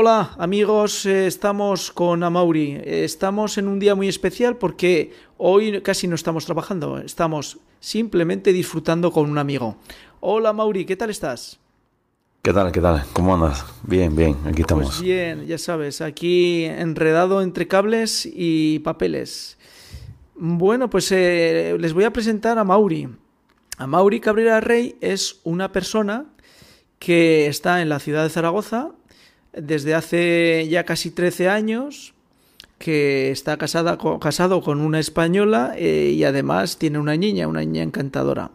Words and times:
Hola 0.00 0.30
amigos, 0.38 1.06
eh, 1.06 1.26
estamos 1.26 1.90
con 1.90 2.22
Amauri. 2.22 2.80
Estamos 2.84 3.58
en 3.58 3.66
un 3.66 3.80
día 3.80 3.96
muy 3.96 4.06
especial 4.06 4.56
porque 4.56 5.12
hoy 5.38 5.82
casi 5.82 6.06
no 6.06 6.14
estamos 6.14 6.46
trabajando, 6.46 6.98
estamos 6.98 7.58
simplemente 7.80 8.52
disfrutando 8.52 9.10
con 9.10 9.28
un 9.28 9.38
amigo. 9.38 9.76
Hola 10.20 10.52
Mauri, 10.52 10.84
¿qué 10.84 10.94
tal 10.94 11.10
estás? 11.10 11.58
¿Qué 12.42 12.52
tal? 12.52 12.70
¿Qué 12.70 12.80
tal? 12.80 13.06
¿Cómo 13.12 13.34
andas? 13.34 13.64
Bien, 13.82 14.14
bien, 14.14 14.36
aquí 14.46 14.60
estamos. 14.60 14.86
Pues 14.86 15.02
bien, 15.02 15.48
ya 15.48 15.58
sabes, 15.58 16.00
aquí 16.00 16.62
enredado 16.62 17.42
entre 17.42 17.66
cables 17.66 18.24
y 18.24 18.78
papeles. 18.78 19.58
Bueno, 20.36 20.88
pues 20.88 21.10
eh, 21.10 21.76
les 21.80 21.92
voy 21.92 22.04
a 22.04 22.12
presentar 22.12 22.56
a 22.56 22.62
Mauri. 22.62 23.08
A 23.78 23.88
Mauri 23.88 24.20
Cabrera 24.20 24.60
Rey 24.60 24.96
es 25.00 25.40
una 25.42 25.72
persona 25.72 26.26
que 27.00 27.48
está 27.48 27.82
en 27.82 27.88
la 27.88 27.98
ciudad 27.98 28.22
de 28.22 28.30
Zaragoza 28.30 28.92
desde 29.52 29.94
hace 29.94 30.66
ya 30.68 30.84
casi 30.84 31.10
13 31.10 31.48
años, 31.48 32.14
que 32.78 33.30
está 33.30 33.56
casada, 33.56 33.98
casado 34.20 34.62
con 34.62 34.80
una 34.80 35.00
española 35.00 35.74
eh, 35.76 36.12
y 36.14 36.24
además 36.24 36.78
tiene 36.78 36.98
una 36.98 37.16
niña, 37.16 37.48
una 37.48 37.60
niña 37.60 37.82
encantadora. 37.82 38.52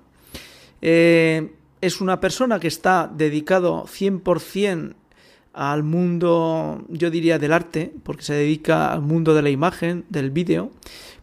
Eh, 0.81 1.51
es 1.81 1.99
una 1.99 2.19
persona 2.19 2.59
que 2.59 2.67
está 2.67 3.11
dedicado 3.13 3.83
100% 3.85 4.95
al 5.53 5.83
mundo, 5.83 6.83
yo 6.89 7.11
diría, 7.11 7.37
del 7.37 7.53
arte, 7.53 7.93
porque 8.03 8.23
se 8.23 8.33
dedica 8.33 8.91
al 8.91 9.01
mundo 9.01 9.35
de 9.35 9.43
la 9.43 9.51
imagen, 9.51 10.03
del 10.09 10.31
vídeo, 10.31 10.71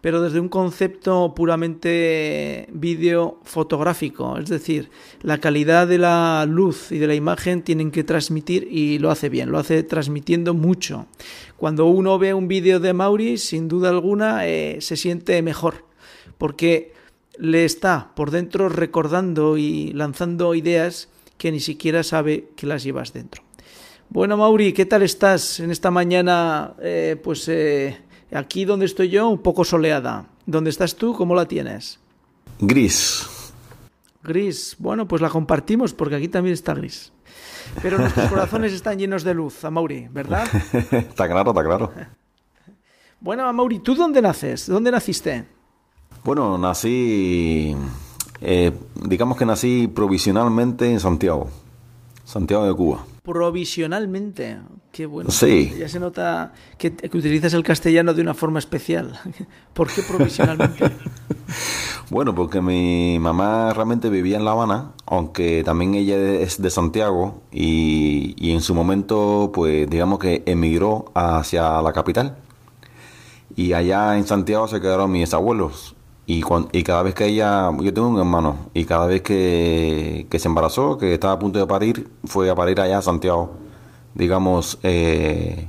pero 0.01 0.23
desde 0.23 0.41
un 0.41 0.49
concepto 0.49 1.35
puramente 1.35 2.69
vídeo 2.73 3.41
fotográfico. 3.43 4.39
Es 4.39 4.49
decir, 4.49 4.89
la 5.23 5.39
calidad 5.39 5.89
de 5.89 5.99
la 5.99 6.47
luz 6.49 6.93
y 6.93 6.99
de 6.99 7.09
la 7.09 7.15
imagen 7.15 7.63
tienen 7.63 7.91
que 7.91 8.05
transmitir 8.05 8.69
y 8.71 8.99
lo 8.99 9.11
hace 9.11 9.29
bien, 9.29 9.51
lo 9.51 9.59
hace 9.59 9.83
transmitiendo 9.83 10.55
mucho. 10.55 11.07
Cuando 11.57 11.87
uno 11.87 12.19
ve 12.19 12.33
un 12.33 12.49
vídeo 12.49 12.81
de 12.81 12.93
Mauri, 12.93 13.37
sin 13.37 13.69
duda 13.69 13.91
alguna, 13.91 14.47
eh, 14.47 14.79
se 14.81 14.97
siente 14.97 15.43
mejor, 15.43 15.85
porque 16.39 16.95
le 17.37 17.65
está 17.65 18.13
por 18.15 18.31
dentro 18.31 18.69
recordando 18.69 19.57
y 19.59 19.93
lanzando 19.93 20.55
ideas 20.55 21.09
que 21.37 21.51
ni 21.51 21.61
siquiera 21.61 22.03
sabe 22.03 22.51
que 22.55 22.67
las 22.67 22.85
llevas 22.85 23.13
dentro. 23.13 23.43
Bueno, 24.13 24.37
Mauri, 24.37 24.73
¿qué 24.73 24.87
tal 24.87 25.03
estás 25.03 25.61
en 25.61 25.71
esta 25.71 25.93
mañana? 25.93 26.75
Eh, 26.83 27.17
pues 27.23 27.47
eh, 27.47 27.97
aquí 28.33 28.65
donde 28.65 28.87
estoy 28.87 29.09
yo, 29.09 29.29
un 29.29 29.39
poco 29.39 29.65
soleada. 29.65 30.27
¿Dónde 30.47 30.71
estás 30.71 30.97
tú? 30.97 31.15
¿Cómo 31.15 31.37
la 31.37 31.47
tienes? 31.47 32.01
Gris. 32.59 33.25
Gris. 34.25 34.75
Bueno, 34.81 35.07
pues 35.07 35.23
la 35.23 35.29
compartimos 35.29 35.95
porque 35.95 36.17
aquí 36.17 36.27
también 36.27 36.55
está 36.55 36.75
gris. 36.75 37.13
Pero 37.83 37.99
nuestros 37.99 38.29
corazones 38.31 38.73
están 38.73 38.99
llenos 38.99 39.23
de 39.23 39.33
luz, 39.33 39.63
Mauri, 39.71 40.09
¿verdad? 40.11 40.45
está 40.91 41.29
claro, 41.29 41.51
está 41.51 41.65
claro. 41.65 41.93
Bueno, 43.23 43.53
Mauri, 43.53 43.81
¿tú 43.81 43.95
dónde 43.95 44.23
naces? 44.23 44.67
¿Dónde 44.67 44.91
naciste? 44.91 45.45
Bueno, 46.25 46.57
nací, 46.57 47.77
eh, 48.41 48.73
digamos 49.05 49.37
que 49.37 49.45
nací 49.45 49.89
provisionalmente 49.95 50.91
en 50.91 50.99
Santiago, 50.99 51.51
Santiago 52.25 52.67
de 52.67 52.75
Cuba 52.75 53.05
provisionalmente. 53.23 54.59
Qué 54.93 55.07
bueno. 55.07 55.31
Sí. 55.31 55.75
Ya 55.79 55.89
se 55.89 56.01
nota 56.01 56.53
que, 56.79 56.89
utilizas 57.13 57.55
el 57.55 57.63
castellano 57.63 58.15
de 58.15 58.23
una 58.23 58.35
forma 58.35 58.59
especial. 58.59 59.19
¿Por 59.75 59.89
qué 59.89 60.03
provisionalmente? 60.03 60.91
bueno, 62.11 62.35
porque 62.35 62.61
mi 62.61 63.19
mamá 63.19 63.73
realmente 63.73 64.11
vivía 64.11 64.37
en 64.37 64.45
La 64.45 64.53
Habana, 64.53 64.93
aunque 65.07 65.63
también 65.65 65.95
ella 65.95 66.17
es 66.17 66.61
de 66.61 66.71
Santiago 66.71 67.43
y, 67.53 68.35
y 68.39 68.53
en 68.53 68.61
su 68.61 68.75
momento, 68.75 69.51
pues 69.55 69.89
digamos 69.89 70.19
que 70.19 70.43
emigró 70.47 71.13
hacia 71.15 71.81
la 71.83 71.93
capital. 71.93 72.37
Y 73.57 73.73
allá 73.73 74.17
en 74.17 74.27
Santiago 74.27 74.69
se 74.69 74.81
quedaron 74.81 75.11
mis 75.11 75.35
abuelos. 75.35 75.97
Y, 76.31 76.45
y 76.71 76.85
cada 76.85 77.03
vez 77.03 77.17
que 77.17 77.27
ella, 77.27 77.73
yo 77.81 77.93
tengo 77.93 78.07
un 78.07 78.21
hermano, 78.21 78.57
y 78.73 78.85
cada 78.85 79.07
vez 79.07 79.21
que, 79.21 80.29
se 80.31 80.47
embarazó, 80.47 80.97
que 80.97 81.13
estaba 81.13 81.33
a 81.33 81.39
punto 81.41 81.59
de 81.59 81.67
parir, 81.67 82.09
fue 82.25 82.49
a 82.49 82.55
parir 82.55 82.81
allá 82.81 82.99
a 82.99 83.03
Santiago. 83.03 83.51
Digamos, 84.15 84.79
eh, 84.85 85.69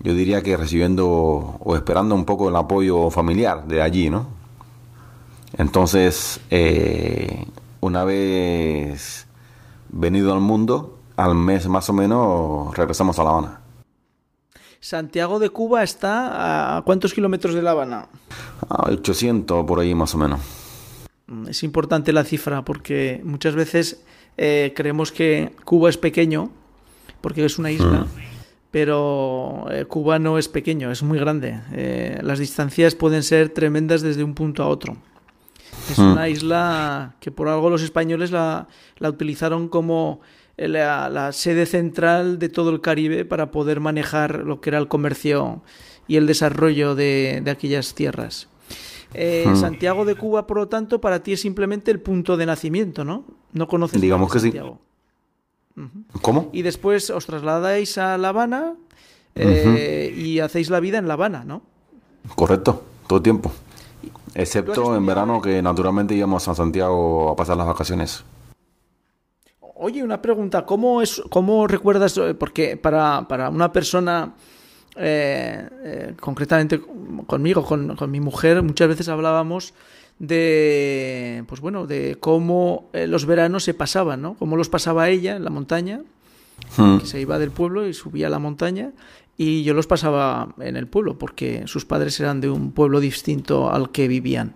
yo 0.00 0.14
diría 0.14 0.42
que 0.42 0.56
recibiendo 0.56 1.06
o 1.06 1.76
esperando 1.76 2.14
un 2.14 2.24
poco 2.24 2.48
el 2.48 2.56
apoyo 2.56 3.10
familiar 3.10 3.66
de 3.66 3.82
allí, 3.82 4.08
¿no? 4.08 4.28
Entonces, 5.58 6.40
eh, 6.48 7.44
una 7.82 8.04
vez 8.04 9.26
venido 9.90 10.32
al 10.32 10.40
mundo, 10.40 11.00
al 11.18 11.34
mes 11.34 11.68
más 11.68 11.90
o 11.90 11.92
menos 11.92 12.74
regresamos 12.74 13.18
a 13.18 13.24
La 13.24 13.30
Habana. 13.30 13.63
Santiago 14.84 15.38
de 15.38 15.48
Cuba 15.48 15.82
está 15.82 16.76
a 16.76 16.82
cuántos 16.82 17.14
kilómetros 17.14 17.54
de 17.54 17.62
La 17.62 17.70
Habana? 17.70 18.06
A 18.68 18.90
800 18.90 19.64
por 19.64 19.80
ahí 19.80 19.94
más 19.94 20.14
o 20.14 20.18
menos. 20.18 20.40
Mm, 21.26 21.48
es 21.48 21.62
importante 21.62 22.12
la 22.12 22.22
cifra 22.22 22.66
porque 22.66 23.22
muchas 23.24 23.54
veces 23.54 24.04
eh, 24.36 24.74
creemos 24.76 25.10
que 25.10 25.52
Cuba 25.64 25.88
es 25.88 25.96
pequeño 25.96 26.50
porque 27.22 27.46
es 27.46 27.58
una 27.58 27.70
isla, 27.70 28.00
mm. 28.00 28.08
pero 28.70 29.64
eh, 29.70 29.86
Cuba 29.86 30.18
no 30.18 30.36
es 30.36 30.48
pequeño, 30.48 30.90
es 30.90 31.02
muy 31.02 31.18
grande. 31.18 31.62
Eh, 31.72 32.20
las 32.22 32.38
distancias 32.38 32.94
pueden 32.94 33.22
ser 33.22 33.48
tremendas 33.48 34.02
desde 34.02 34.22
un 34.22 34.34
punto 34.34 34.62
a 34.62 34.68
otro. 34.68 34.98
Es 35.90 35.98
mm. 35.98 36.12
una 36.12 36.28
isla 36.28 37.14
que 37.20 37.30
por 37.30 37.48
algo 37.48 37.70
los 37.70 37.80
españoles 37.80 38.32
la, 38.32 38.68
la 38.98 39.08
utilizaron 39.08 39.68
como 39.70 40.20
la, 40.56 41.32
sede 41.32 41.66
central 41.66 42.38
de 42.38 42.48
todo 42.48 42.70
el 42.70 42.80
Caribe 42.80 43.24
para 43.24 43.50
poder 43.50 43.80
manejar 43.80 44.40
lo 44.44 44.60
que 44.60 44.70
era 44.70 44.78
el 44.78 44.88
comercio 44.88 45.62
y 46.06 46.16
el 46.16 46.26
desarrollo 46.26 46.94
de, 46.94 47.42
aquellas 47.46 47.94
tierras. 47.94 48.48
Eh, 49.14 49.44
hmm. 49.46 49.56
Santiago 49.56 50.04
de 50.04 50.16
Cuba, 50.16 50.46
por 50.46 50.56
lo 50.56 50.68
tanto, 50.68 51.00
para 51.00 51.22
ti 51.22 51.32
es 51.32 51.40
simplemente 51.40 51.90
el 51.90 52.00
punto 52.00 52.36
de 52.36 52.46
nacimiento, 52.46 53.04
¿no? 53.04 53.24
No 53.52 53.68
conoces 53.68 54.00
Digamos 54.00 54.32
que 54.32 54.40
Santiago. 54.40 54.78
sí. 55.76 55.82
¿Cómo? 56.22 56.50
Y 56.52 56.62
después 56.62 57.10
os 57.10 57.26
trasladáis 57.26 57.98
a 57.98 58.16
La 58.16 58.28
Habana 58.28 58.74
eh, 59.34 60.14
y 60.16 60.38
hacéis 60.38 60.70
la 60.70 60.78
vida 60.78 60.98
en 60.98 61.08
La 61.08 61.14
Habana, 61.14 61.44
¿no? 61.44 61.62
Correcto, 62.36 62.84
todo 63.08 63.16
el 63.18 63.22
tiempo. 63.22 63.52
Excepto 64.34 64.96
en 64.96 65.06
verano 65.06 65.40
que 65.40 65.62
naturalmente 65.62 66.14
íbamos 66.14 66.46
a 66.48 66.54
Santiago 66.54 67.30
a 67.30 67.36
pasar 67.36 67.56
las 67.56 67.66
vacaciones. 67.66 68.24
Oye, 69.76 70.04
una 70.04 70.22
pregunta, 70.22 70.64
¿cómo, 70.64 71.02
es, 71.02 71.20
cómo 71.30 71.66
recuerdas? 71.66 72.16
Eh, 72.18 72.34
porque 72.34 72.76
para, 72.76 73.26
para 73.26 73.50
una 73.50 73.72
persona, 73.72 74.34
eh, 74.94 75.68
eh, 75.82 76.14
concretamente 76.20 76.80
conmigo, 77.26 77.64
con, 77.64 77.96
mi 78.10 78.20
mujer, 78.20 78.62
muchas 78.62 78.88
veces 78.88 79.08
hablábamos 79.08 79.74
de, 80.20 81.42
pues 81.48 81.60
bueno, 81.60 81.88
de 81.88 82.16
cómo 82.20 82.88
los 82.92 83.26
veranos 83.26 83.64
se 83.64 83.74
pasaban, 83.74 84.22
¿no? 84.22 84.34
Cómo 84.34 84.56
los 84.56 84.68
pasaba 84.68 85.08
ella 85.08 85.34
en 85.34 85.42
la 85.42 85.50
montaña, 85.50 86.02
hmm. 86.76 86.98
que 86.98 87.06
se 87.06 87.20
iba 87.20 87.40
del 87.40 87.50
pueblo 87.50 87.88
y 87.88 87.94
subía 87.94 88.28
a 88.28 88.30
la 88.30 88.38
montaña, 88.38 88.92
y 89.36 89.64
yo 89.64 89.74
los 89.74 89.88
pasaba 89.88 90.54
en 90.60 90.76
el 90.76 90.86
pueblo, 90.86 91.18
porque 91.18 91.64
sus 91.66 91.84
padres 91.84 92.20
eran 92.20 92.40
de 92.40 92.48
un 92.48 92.70
pueblo 92.70 93.00
distinto 93.00 93.72
al 93.72 93.90
que 93.90 94.06
vivían. 94.06 94.54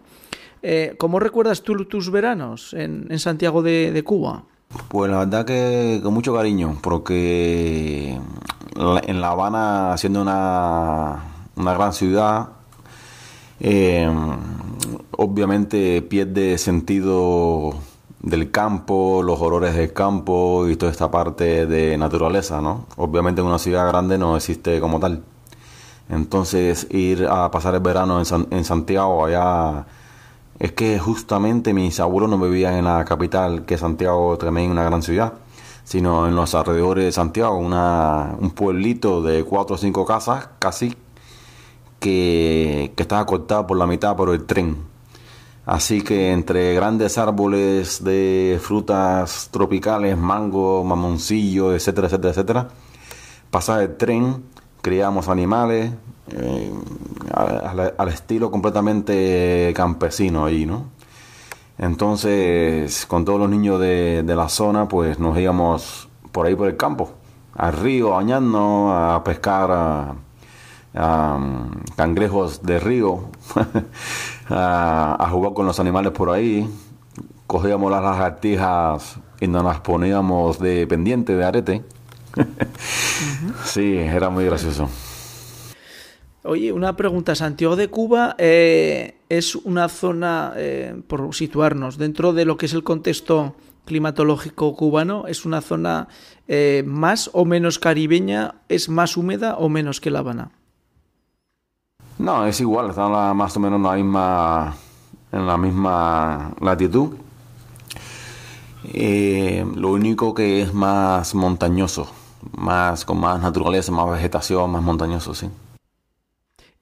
¿Cómo 0.96 1.18
recuerdas 1.18 1.62
tú 1.62 1.84
tus 1.86 2.10
veranos 2.10 2.72
en, 2.74 3.06
en 3.10 3.18
Santiago 3.18 3.62
de, 3.62 3.90
de 3.90 4.04
Cuba? 4.04 4.44
Pues 4.88 5.10
la 5.10 5.18
verdad 5.20 5.46
que 5.46 6.00
con 6.02 6.12
mucho 6.12 6.34
cariño, 6.34 6.78
porque 6.82 8.18
en 8.76 9.20
La 9.20 9.30
Habana, 9.30 9.96
siendo 9.96 10.20
una, 10.20 11.24
una 11.56 11.72
gran 11.74 11.92
ciudad, 11.94 12.50
eh, 13.60 14.08
obviamente 15.12 16.02
pierde 16.02 16.58
sentido 16.58 17.74
del 18.20 18.50
campo, 18.50 19.22
los 19.22 19.40
olores 19.40 19.74
del 19.74 19.92
campo 19.92 20.68
y 20.68 20.76
toda 20.76 20.92
esta 20.92 21.10
parte 21.10 21.66
de 21.66 21.96
naturaleza, 21.96 22.60
¿no? 22.60 22.86
Obviamente 22.96 23.40
en 23.40 23.46
una 23.46 23.58
ciudad 23.58 23.86
grande 23.88 24.18
no 24.18 24.36
existe 24.36 24.80
como 24.80 25.00
tal. 25.00 25.22
Entonces 26.10 26.86
ir 26.90 27.26
a 27.26 27.50
pasar 27.50 27.74
el 27.74 27.80
verano 27.80 28.20
en, 28.20 28.46
en 28.50 28.64
Santiago 28.64 29.24
allá 29.24 29.86
es 30.58 30.72
que 30.72 30.98
justamente 30.98 31.72
mis 31.72 32.00
abuelos 32.00 32.30
no 32.30 32.38
vivían 32.38 32.74
en 32.74 32.84
la 32.84 33.04
capital, 33.04 33.64
que 33.64 33.74
es 33.74 33.80
Santiago, 33.80 34.36
también 34.38 34.70
una 34.70 34.84
gran 34.84 35.02
ciudad, 35.02 35.34
sino 35.84 36.26
en 36.26 36.34
los 36.34 36.54
alrededores 36.54 37.04
de 37.04 37.12
Santiago, 37.12 37.56
una, 37.56 38.34
un 38.38 38.50
pueblito 38.50 39.22
de 39.22 39.44
cuatro 39.44 39.76
o 39.76 39.78
cinco 39.78 40.04
casas, 40.04 40.48
casi, 40.58 40.96
que, 42.00 42.92
que 42.96 43.02
estaba 43.02 43.24
cortado 43.26 43.66
por 43.66 43.76
la 43.76 43.86
mitad 43.86 44.16
por 44.16 44.30
el 44.30 44.44
tren. 44.44 44.76
Así 45.64 46.00
que 46.02 46.32
entre 46.32 46.74
grandes 46.74 47.18
árboles 47.18 48.02
de 48.02 48.58
frutas 48.60 49.50
tropicales, 49.50 50.16
mango, 50.16 50.82
mamoncillo, 50.82 51.74
etcétera, 51.74 52.06
etcétera, 52.06 52.30
etcétera, 52.30 52.68
pasaba 53.50 53.82
el 53.82 53.96
tren, 53.96 54.44
criamos 54.80 55.28
animales, 55.28 55.92
eh, 56.32 56.72
al, 57.32 58.08
estilo 58.08 58.50
completamente 58.50 59.72
campesino 59.74 60.44
ahí, 60.44 60.66
¿no? 60.66 60.86
Entonces, 61.78 63.06
con 63.06 63.24
todos 63.24 63.38
los 63.38 63.48
niños 63.48 63.80
de, 63.80 64.24
la 64.26 64.48
zona, 64.48 64.88
pues 64.88 65.18
nos 65.18 65.38
íbamos 65.38 66.08
por 66.32 66.46
ahí 66.46 66.54
por 66.56 66.68
el 66.68 66.76
campo, 66.76 67.12
al 67.54 67.72
río 67.72 68.16
a 68.16 69.14
a 69.14 69.24
pescar 69.24 69.70
a, 69.70 70.14
cangrejos 71.96 72.62
de 72.62 72.80
río, 72.80 73.30
a, 74.50 75.28
jugar 75.30 75.52
con 75.54 75.66
los 75.66 75.78
animales 75.78 76.12
por 76.12 76.30
ahí. 76.30 76.68
Cogíamos 77.46 77.90
las 77.90 78.02
lagartijas 78.02 79.16
y 79.40 79.46
nos 79.46 79.64
las 79.64 79.80
poníamos 79.80 80.58
de 80.58 80.86
pendiente, 80.86 81.34
de 81.34 81.44
arete. 81.44 81.84
sí, 83.64 83.96
era 83.96 84.28
muy 84.30 84.44
gracioso. 84.44 84.88
Oye, 86.44 86.72
una 86.72 86.94
pregunta. 86.94 87.34
Santiago 87.34 87.74
de 87.74 87.88
Cuba 87.88 88.36
eh, 88.38 89.18
es 89.28 89.56
una 89.56 89.88
zona, 89.88 90.52
eh, 90.56 91.00
por 91.06 91.34
situarnos, 91.34 91.98
dentro 91.98 92.32
de 92.32 92.44
lo 92.44 92.56
que 92.56 92.66
es 92.66 92.74
el 92.74 92.84
contexto 92.84 93.56
climatológico 93.84 94.76
cubano, 94.76 95.26
es 95.26 95.44
una 95.44 95.60
zona 95.62 96.08
eh, 96.46 96.84
más 96.86 97.30
o 97.32 97.44
menos 97.44 97.78
caribeña, 97.78 98.54
es 98.68 98.88
más 98.88 99.16
húmeda 99.16 99.56
o 99.56 99.68
menos 99.68 100.00
que 100.00 100.10
La 100.10 100.20
Habana. 100.20 100.50
No, 102.18 102.46
es 102.46 102.60
igual, 102.60 102.90
está 102.90 103.08
más 103.08 103.56
o 103.56 103.60
menos 103.60 103.78
en 103.78 103.82
la 103.82 103.94
misma, 103.94 104.76
en 105.32 105.46
la 105.46 105.56
misma 105.56 106.52
latitud. 106.60 107.14
lo 108.84 109.90
único 109.90 110.34
que 110.34 110.62
es 110.62 110.74
más 110.74 111.34
montañoso, 111.34 112.08
más 112.56 113.04
con 113.04 113.18
más 113.18 113.40
naturaleza, 113.40 113.90
más 113.90 114.10
vegetación, 114.10 114.70
más 114.70 114.82
montañoso, 114.82 115.34
sí 115.34 115.48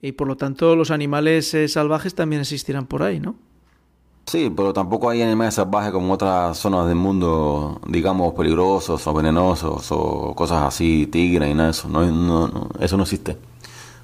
y 0.01 0.11
por 0.13 0.27
lo 0.27 0.37
tanto 0.37 0.75
los 0.75 0.91
animales 0.91 1.53
eh, 1.53 1.67
salvajes 1.67 2.15
también 2.15 2.41
existirán 2.41 2.85
por 2.85 3.03
ahí, 3.03 3.19
¿no? 3.19 3.35
Sí, 4.25 4.51
pero 4.53 4.73
tampoco 4.73 5.09
hay 5.09 5.21
animales 5.21 5.53
salvajes 5.53 5.91
como 5.91 6.13
otras 6.13 6.57
zonas 6.57 6.85
del 6.87 6.95
mundo, 6.95 7.79
digamos, 7.87 8.33
peligrosos 8.33 9.07
o 9.07 9.13
venenosos 9.13 9.87
o 9.91 10.33
cosas 10.35 10.63
así, 10.63 11.07
tigres 11.07 11.49
y 11.49 11.53
nada 11.53 11.67
de 11.67 11.71
eso. 11.71 11.87
No, 11.87 12.69
eso 12.79 12.97
no 12.97 13.03
existe. 13.03 13.37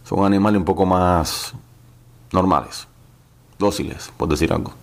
Son 0.06 0.26
animales 0.26 0.60
un 0.60 0.66
poco 0.66 0.86
más 0.86 1.54
normales, 2.32 2.88
dóciles, 3.60 4.14
por 4.16 4.30
decir 4.30 4.54
algo 4.54 4.83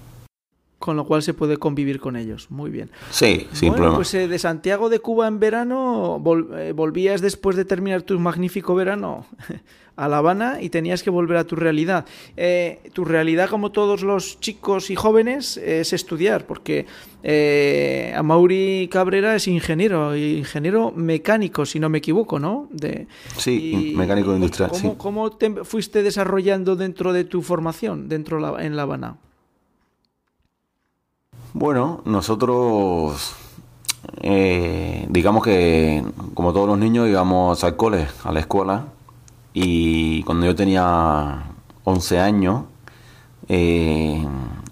con 0.81 0.97
lo 0.97 1.05
cual 1.05 1.23
se 1.23 1.35
puede 1.35 1.59
convivir 1.59 2.01
con 2.01 2.17
ellos. 2.17 2.51
Muy 2.51 2.71
bien. 2.71 2.91
Sí, 3.11 3.47
sin 3.53 3.75
problema. 3.75 3.97
Pues 3.97 4.15
eh, 4.15 4.27
de 4.27 4.39
Santiago 4.39 4.89
de 4.89 4.99
Cuba 4.99 5.29
en 5.29 5.39
verano, 5.39 6.21
eh, 6.57 6.73
volvías 6.75 7.21
después 7.21 7.55
de 7.55 7.67
terminar 7.67 8.01
tu 8.01 8.19
magnífico 8.19 8.75
verano 8.75 9.27
a 9.97 10.09
La 10.09 10.17
Habana 10.17 10.63
y 10.63 10.71
tenías 10.71 11.03
que 11.03 11.11
volver 11.11 11.37
a 11.37 11.45
tu 11.45 11.55
realidad. 11.55 12.07
Eh, 12.35 12.81
tu 12.95 13.05
realidad, 13.05 13.51
como 13.51 13.73
todos 13.73 14.03
los 14.03 14.41
chicos 14.41 14.89
y 14.89 14.97
jóvenes, 14.97 15.59
es 15.59 15.93
estudiar, 15.93 16.47
porque 16.47 16.87
Mauri 18.25 18.89
Cabrera 18.91 19.37
es 19.37 19.49
ingeniero, 19.49 20.17
ingeniero 20.17 20.93
mecánico, 20.93 21.67
si 21.67 21.79
no 21.79 21.91
me 21.91 21.99
equivoco, 21.99 22.39
¿no? 22.39 22.69
De, 22.73 23.07
sí, 23.37 23.93
mecánico 23.95 24.35
industrial. 24.35 24.71
¿cómo, 24.71 24.97
¿Cómo 24.97 25.31
te 25.31 25.63
fuiste 25.63 26.03
desarrollando 26.03 26.75
dentro 26.75 27.13
de 27.13 27.25
tu 27.25 27.43
formación, 27.43 28.09
dentro 28.09 28.59
en 28.59 28.77
La 28.77 28.83
Habana? 28.85 29.19
Bueno, 31.53 32.01
nosotros, 32.05 33.35
eh, 34.21 35.05
digamos 35.09 35.43
que 35.43 36.05
como 36.35 36.53
todos 36.53 36.69
los 36.69 36.79
niños 36.79 37.09
íbamos 37.09 37.65
al 37.65 37.75
cole, 37.77 38.07
a 38.23 38.31
la 38.31 38.39
escuela, 38.39 38.85
y 39.53 40.23
cuando 40.23 40.47
yo 40.47 40.55
tenía 40.55 41.43
11 41.83 42.21
años, 42.21 42.63
eh, 43.49 44.25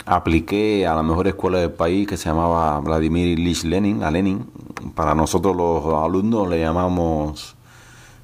apliqué 0.06 0.86
a 0.86 0.94
la 0.94 1.02
mejor 1.02 1.26
escuela 1.26 1.58
del 1.58 1.72
país 1.72 2.06
que 2.06 2.16
se 2.16 2.28
llamaba 2.28 2.78
Vladimir 2.78 3.26
Ilyich 3.26 3.64
Lenin, 3.64 3.98
la 3.98 4.12
Lenin. 4.12 4.46
Para 4.94 5.16
nosotros 5.16 5.56
los 5.56 5.84
alumnos 6.04 6.48
le 6.48 6.60
llamamos 6.60 7.56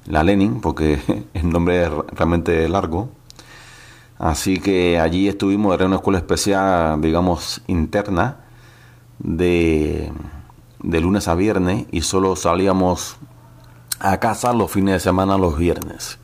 la 0.05 0.23
Lenin 0.23 0.61
porque 0.61 1.01
el 1.33 1.49
nombre 1.49 1.83
es 1.83 1.89
realmente 1.89 2.69
largo. 2.69 3.09
Así 4.17 4.61
que 4.61 4.97
allí 4.97 5.27
estuvimos, 5.27 5.73
era 5.73 5.85
una 5.87 5.97
escuela 5.97 6.19
especial, 6.19 7.01
digamos, 7.01 7.61
interna, 7.67 8.44
de, 9.25 10.11
de 10.83 11.01
lunes 11.01 11.27
a 11.27 11.35
viernes 11.35 11.85
y 11.91 12.01
solo 12.01 12.35
salíamos 12.35 13.17
a 13.99 14.19
casa 14.19 14.53
los 14.53 14.71
fines 14.71 14.93
de 14.93 14.99
semana 14.99 15.37
los 15.37 15.57
viernes 15.57 16.19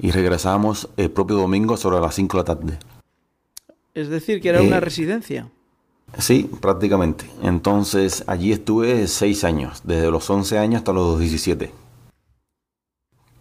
y 0.00 0.10
regresábamos 0.10 0.88
el 0.96 1.10
propio 1.10 1.36
domingo 1.36 1.76
sobre 1.76 2.00
las 2.00 2.14
5 2.14 2.36
de 2.36 2.40
la 2.40 2.44
tarde. 2.44 2.78
Es 3.94 4.08
decir, 4.08 4.40
que 4.40 4.48
era 4.48 4.62
una 4.62 4.78
eh, 4.78 4.80
residencia. 4.80 5.48
Sí, 6.18 6.50
prácticamente. 6.60 7.26
Entonces 7.42 8.24
allí 8.26 8.52
estuve 8.52 9.06
seis 9.06 9.44
años, 9.44 9.82
desde 9.84 10.10
los 10.10 10.28
11 10.28 10.58
años 10.58 10.78
hasta 10.78 10.92
los 10.92 11.18
17. 11.18 11.72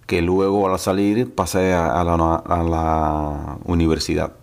Que 0.05 0.21
luego 0.21 0.67
al 0.69 0.79
salir 0.79 1.33
pasé 1.33 1.73
a, 1.73 2.03
la, 2.03 2.13
a 2.13 2.63
la, 2.63 3.57
universidad. 3.65 4.33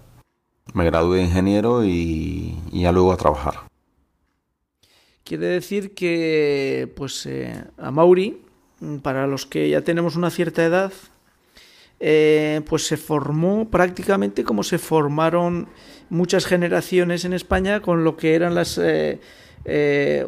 Me 0.74 0.84
gradué 0.84 1.18
de 1.18 1.24
ingeniero 1.24 1.84
y, 1.84 2.56
y 2.72 2.82
ya 2.82 2.92
luego 2.92 3.12
a 3.12 3.16
trabajar. 3.16 3.65
Quiere 5.26 5.46
decir 5.48 5.92
que, 5.92 6.88
pues, 6.94 7.26
eh, 7.26 7.52
a 7.78 7.90
Mauri, 7.90 8.42
para 9.02 9.26
los 9.26 9.44
que 9.44 9.68
ya 9.68 9.80
tenemos 9.80 10.14
una 10.14 10.30
cierta 10.30 10.64
edad, 10.64 10.92
eh, 11.98 12.60
pues 12.68 12.86
se 12.86 12.96
formó 12.96 13.68
prácticamente 13.68 14.44
como 14.44 14.62
se 14.62 14.78
formaron 14.78 15.68
muchas 16.10 16.46
generaciones 16.46 17.24
en 17.24 17.32
España 17.32 17.80
con 17.80 18.04
lo 18.04 18.16
que 18.16 18.36
eran 18.36 18.54
las 18.54 18.78
eh, 18.78 19.18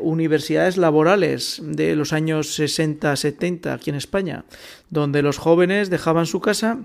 universidades 0.00 0.76
laborales 0.76 1.60
de 1.62 1.94
los 1.94 2.12
años 2.12 2.58
60-70 2.58 3.72
aquí 3.72 3.90
en 3.90 3.96
España, 3.96 4.46
donde 4.90 5.22
los 5.22 5.38
jóvenes 5.38 5.90
dejaban 5.90 6.26
su 6.26 6.40
casa 6.40 6.80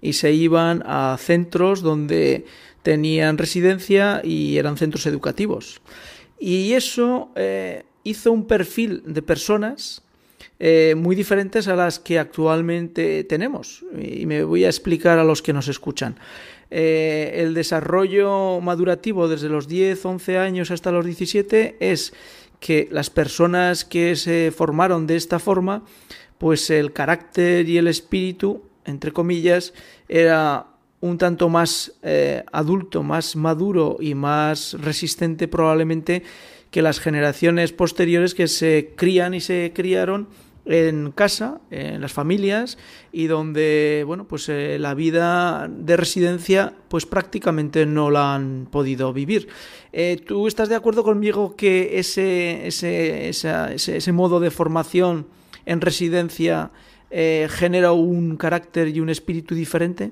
y 0.00 0.14
se 0.14 0.32
iban 0.32 0.82
a 0.84 1.16
centros 1.20 1.82
donde 1.82 2.46
tenían 2.82 3.38
residencia 3.38 4.22
y 4.24 4.58
eran 4.58 4.76
centros 4.76 5.06
educativos. 5.06 5.80
Y 6.38 6.72
eso 6.72 7.30
eh, 7.34 7.84
hizo 8.04 8.32
un 8.32 8.46
perfil 8.46 9.02
de 9.06 9.22
personas 9.22 10.02
eh, 10.58 10.94
muy 10.96 11.14
diferentes 11.14 11.68
a 11.68 11.76
las 11.76 11.98
que 11.98 12.18
actualmente 12.18 13.24
tenemos. 13.24 13.84
Y 14.00 14.26
me 14.26 14.44
voy 14.44 14.64
a 14.64 14.68
explicar 14.68 15.18
a 15.18 15.24
los 15.24 15.42
que 15.42 15.52
nos 15.52 15.68
escuchan. 15.68 16.16
Eh, 16.70 17.34
el 17.36 17.54
desarrollo 17.54 18.60
madurativo 18.60 19.28
desde 19.28 19.48
los 19.48 19.68
10, 19.68 20.04
11 20.04 20.38
años 20.38 20.70
hasta 20.70 20.90
los 20.90 21.04
17 21.04 21.76
es 21.80 22.12
que 22.58 22.88
las 22.90 23.10
personas 23.10 23.84
que 23.84 24.16
se 24.16 24.52
formaron 24.54 25.06
de 25.06 25.16
esta 25.16 25.38
forma, 25.38 25.84
pues 26.38 26.70
el 26.70 26.92
carácter 26.92 27.68
y 27.68 27.78
el 27.78 27.86
espíritu, 27.86 28.62
entre 28.84 29.12
comillas, 29.12 29.74
era 30.08 30.66
un 31.00 31.18
tanto 31.18 31.48
más 31.48 31.92
eh, 32.02 32.44
adulto, 32.52 33.02
más 33.02 33.36
maduro 33.36 33.96
y 34.00 34.14
más 34.14 34.74
resistente 34.80 35.48
probablemente 35.48 36.22
que 36.70 36.82
las 36.82 37.00
generaciones 37.00 37.72
posteriores 37.72 38.34
que 38.34 38.48
se 38.48 38.92
crían 38.96 39.34
y 39.34 39.40
se 39.40 39.72
criaron 39.74 40.28
en 40.64 41.12
casa, 41.12 41.60
en 41.70 42.00
las 42.00 42.12
familias 42.12 42.76
y 43.12 43.28
donde 43.28 44.02
bueno 44.04 44.26
pues 44.26 44.48
eh, 44.48 44.78
la 44.80 44.94
vida 44.94 45.68
de 45.70 45.96
residencia 45.96 46.72
pues 46.88 47.06
prácticamente 47.06 47.86
no 47.86 48.10
la 48.10 48.34
han 48.34 48.66
podido 48.70 49.12
vivir. 49.12 49.48
Eh, 49.92 50.20
¿Tú 50.26 50.48
estás 50.48 50.68
de 50.68 50.74
acuerdo 50.74 51.04
conmigo 51.04 51.54
que 51.54 51.98
ese, 52.00 52.66
ese, 52.66 53.28
ese, 53.28 54.12
modo 54.12 54.40
de 54.40 54.50
formación 54.50 55.28
en 55.66 55.80
residencia 55.80 56.70
genera 57.10 57.92
un 57.92 58.36
carácter 58.36 58.88
y 58.88 59.00
un 59.00 59.08
espíritu 59.08 59.54
diferente? 59.54 60.10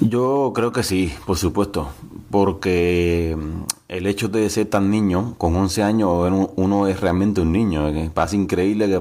Yo 0.00 0.52
creo 0.54 0.72
que 0.72 0.82
sí, 0.82 1.12
por 1.26 1.36
supuesto, 1.36 1.88
porque 2.30 3.36
mm, 3.36 3.62
el 3.88 4.06
hecho 4.06 4.28
de 4.28 4.48
ser 4.48 4.66
tan 4.66 4.90
niño, 4.90 5.34
con 5.38 5.56
11 5.56 5.82
años 5.82 6.10
uno 6.56 6.86
es 6.86 7.00
realmente 7.00 7.40
un 7.40 7.52
niño, 7.52 7.90
pasa 8.14 8.36
increíble 8.36 9.00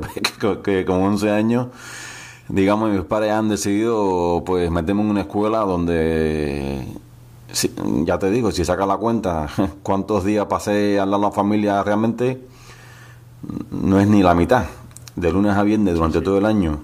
que, 0.64 0.86
con 0.86 1.02
11 1.02 1.32
años, 1.32 1.68
digamos, 2.50 2.92
mis 2.92 3.02
padres 3.02 3.32
han 3.32 3.50
decidido 3.50 4.44
pues 4.46 4.72
meterme 4.72 5.02
en 5.02 5.10
una 5.12 5.22
escuela 5.22 5.60
donde, 5.60 6.86
ya 8.06 8.18
te 8.18 8.32
digo, 8.32 8.52
si 8.52 8.66
sacas 8.66 8.88
la 8.88 8.98
cuenta 8.98 9.48
cuántos 9.84 10.26
días 10.26 10.48
pasé 10.48 11.00
al 11.00 11.12
lado 11.12 11.24
de 11.24 11.30
la 11.30 11.34
familia 11.34 11.84
realmente, 11.84 12.42
no 13.70 14.00
es 14.00 14.08
ni 14.08 14.24
la 14.24 14.34
mitad, 14.34 14.66
de 15.16 15.32
lunes 15.32 15.56
a 15.56 15.64
viernes 15.64 15.94
durante 15.94 16.22
todo 16.22 16.40
el 16.40 16.46
año 16.46 16.80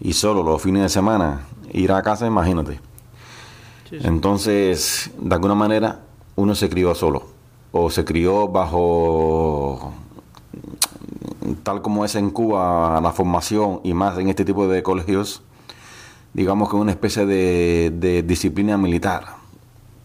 y 0.00 0.14
solo 0.14 0.42
los 0.42 0.62
fines 0.62 0.82
de 0.82 0.88
semana 0.88 1.46
ir 1.72 1.92
a 1.92 2.02
casa, 2.02 2.26
imagínate. 2.26 2.87
Entonces, 3.90 5.10
de 5.18 5.34
alguna 5.34 5.54
manera, 5.54 6.00
uno 6.36 6.54
se 6.54 6.68
crió 6.68 6.94
solo 6.94 7.24
o 7.72 7.90
se 7.90 8.04
crió 8.04 8.48
bajo 8.48 9.92
tal 11.62 11.82
como 11.82 12.04
es 12.04 12.14
en 12.14 12.30
Cuba 12.30 13.00
la 13.00 13.12
formación 13.12 13.80
y 13.84 13.94
más 13.94 14.18
en 14.18 14.28
este 14.28 14.44
tipo 14.44 14.68
de 14.68 14.82
colegios, 14.82 15.42
digamos 16.34 16.68
que 16.68 16.76
una 16.76 16.90
especie 16.90 17.26
de, 17.26 18.24
disciplina 18.26 18.76
militar, 18.76 19.24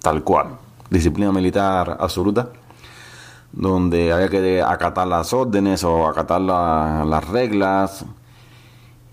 tal 0.01 0.23
cual, 0.23 0.57
disciplina 0.89 1.31
militar 1.31 1.97
absoluta, 1.99 2.49
donde 3.51 4.11
había 4.11 4.29
que 4.29 4.61
acatar 4.61 5.07
las 5.07 5.33
órdenes 5.33 5.83
o 5.83 6.07
acatar 6.07 6.41
las 6.41 7.27
reglas 7.29 8.05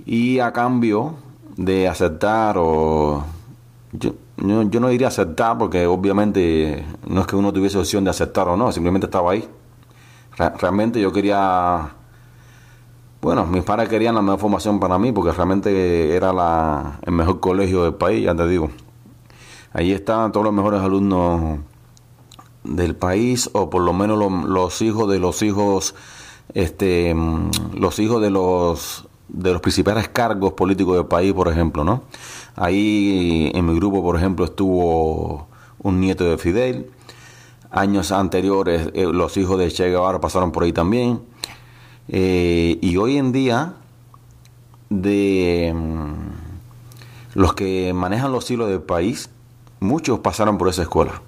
y 0.06 0.38
a 0.38 0.52
cambio 0.52 1.14
de 1.56 1.88
aceptar 1.88 2.56
o 2.58 3.24
yo, 4.40 4.80
no 4.80 4.88
diría 4.88 5.08
aceptar 5.08 5.58
porque 5.58 5.86
obviamente 5.86 6.84
no 7.06 7.20
es 7.20 7.26
que 7.26 7.36
uno 7.36 7.52
tuviese 7.52 7.78
opción 7.78 8.04
de 8.04 8.10
aceptar 8.10 8.48
o 8.48 8.56
no, 8.56 8.72
simplemente 8.72 9.06
estaba 9.06 9.32
ahí. 9.32 9.48
realmente 10.36 11.00
yo 11.00 11.12
quería, 11.12 11.94
bueno, 13.20 13.46
mis 13.46 13.62
padres 13.62 13.88
querían 13.88 14.14
la 14.14 14.22
mejor 14.22 14.40
formación 14.40 14.80
para 14.80 14.98
mí 14.98 15.12
porque 15.12 15.32
realmente 15.32 16.14
era 16.14 16.32
la, 16.32 16.98
el 17.02 17.12
mejor 17.12 17.40
colegio 17.40 17.84
del 17.84 17.94
país, 17.94 18.24
ya 18.24 18.34
te 18.34 18.46
digo. 18.48 18.70
Allí 19.72 19.92
estaban 19.92 20.32
todos 20.32 20.44
los 20.44 20.54
mejores 20.54 20.80
alumnos 20.80 21.60
del 22.64 22.96
país 22.96 23.50
o 23.52 23.70
por 23.70 23.82
lo 23.82 23.92
menos 23.92 24.18
los, 24.18 24.82
hijos 24.82 25.10
de 25.10 25.18
los 25.18 25.42
hijos 25.42 25.94
este 26.54 27.14
los 27.74 27.98
hijos 27.98 28.20
de 28.20 28.30
los 28.30 29.08
de 29.32 29.52
los 29.52 29.60
principales 29.60 30.08
cargos 30.08 30.52
políticos 30.54 30.96
del 30.96 31.06
país 31.06 31.32
por 31.32 31.48
ejemplo 31.48 31.84
no 31.84 32.02
ahí 32.56 33.50
en 33.54 33.66
mi 33.66 33.74
grupo 33.74 34.02
por 34.02 34.16
ejemplo 34.16 34.44
estuvo 34.44 35.48
un 35.82 36.00
nieto 36.00 36.24
de 36.24 36.38
Fidel. 36.38 36.90
Años 37.70 38.12
anteriores 38.12 38.90
eh, 38.94 39.04
los 39.04 39.36
hijos 39.36 39.58
de 39.58 39.70
Che 39.70 39.88
Guevara 39.88 40.20
pasaron 40.20 40.52
por 40.52 40.64
ahí 40.64 40.72
también. 40.72 41.20
Eh, 42.08 42.78
y 42.80 42.96
hoy 42.96 43.16
en 43.16 43.32
día 43.32 43.74
de 44.88 45.72
mm, 45.74 47.38
los 47.38 47.54
que 47.54 47.92
manejan 47.92 48.32
los 48.32 48.50
hilos 48.50 48.68
del 48.68 48.82
país 48.82 49.30
muchos 49.78 50.18
pasaron 50.18 50.58
por 50.58 50.68
esa 50.68 50.82
escuela. 50.82 51.22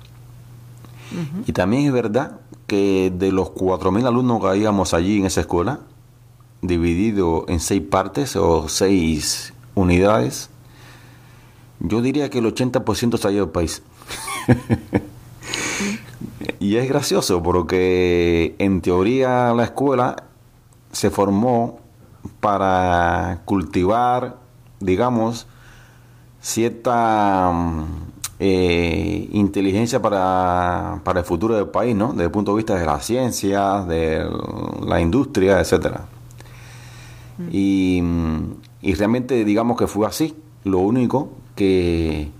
Y 1.46 1.52
también 1.52 1.84
es 1.84 1.92
verdad 1.92 2.40
que 2.66 3.12
de 3.14 3.32
los 3.32 3.50
4.000 3.50 4.06
alumnos 4.06 4.40
que 4.40 4.46
habíamos 4.46 4.94
allí 4.94 5.18
en 5.18 5.26
esa 5.26 5.42
escuela, 5.42 5.80
dividido 6.62 7.44
en 7.48 7.60
seis 7.60 7.82
partes 7.82 8.36
o 8.36 8.68
seis 8.68 9.52
unidades, 9.74 10.48
yo 11.80 12.00
diría 12.00 12.30
que 12.30 12.38
el 12.38 12.46
80% 12.46 13.18
salió 13.18 13.40
del 13.40 13.52
país. 13.52 13.82
y 16.60 16.76
es 16.76 16.88
gracioso 16.88 17.42
porque 17.42 18.54
en 18.58 18.80
teoría 18.80 19.52
la 19.52 19.64
escuela 19.64 20.24
se 20.92 21.10
formó 21.10 21.80
para 22.40 23.40
cultivar, 23.44 24.38
digamos, 24.78 25.48
cierta 26.40 27.52
eh, 28.38 29.28
inteligencia 29.32 30.00
para, 30.00 31.00
para, 31.02 31.20
el 31.20 31.26
futuro 31.26 31.56
del 31.56 31.68
país, 31.68 31.96
¿no? 31.96 32.12
Desde 32.12 32.24
el 32.24 32.30
punto 32.30 32.52
de 32.52 32.56
vista 32.58 32.76
de 32.76 32.86
la 32.86 33.00
ciencia, 33.00 33.82
de 33.82 34.24
la 34.86 35.00
industria, 35.00 35.60
etcétera. 35.60 36.06
Y, 37.50 38.02
y 38.82 38.94
realmente 38.94 39.44
digamos 39.44 39.76
que 39.76 39.86
fue 39.86 40.06
así. 40.06 40.34
Lo 40.64 40.78
único 40.78 41.30
que 41.56 42.30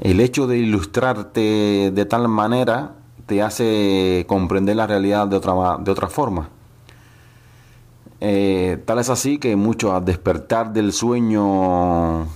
el 0.00 0.20
hecho 0.20 0.46
de 0.46 0.58
ilustrarte 0.58 1.90
de 1.92 2.04
tal 2.06 2.28
manera 2.28 2.94
te 3.26 3.42
hace 3.42 4.24
comprender 4.26 4.76
la 4.76 4.86
realidad 4.86 5.28
de 5.28 5.36
otra, 5.36 5.76
de 5.78 5.90
otra 5.90 6.08
forma. 6.08 6.48
Eh, 8.20 8.82
tal 8.84 8.98
es 8.98 9.08
así 9.08 9.38
que 9.38 9.56
muchos 9.56 9.92
al 9.92 10.04
despertar 10.04 10.72
del 10.72 10.92
sueño 10.92 12.26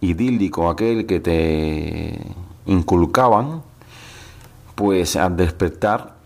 idílico, 0.00 0.70
aquel 0.70 1.06
que 1.06 1.20
te 1.20 2.18
inculcaban, 2.66 3.62
pues 4.74 5.16
al 5.16 5.36
despertar 5.36 6.17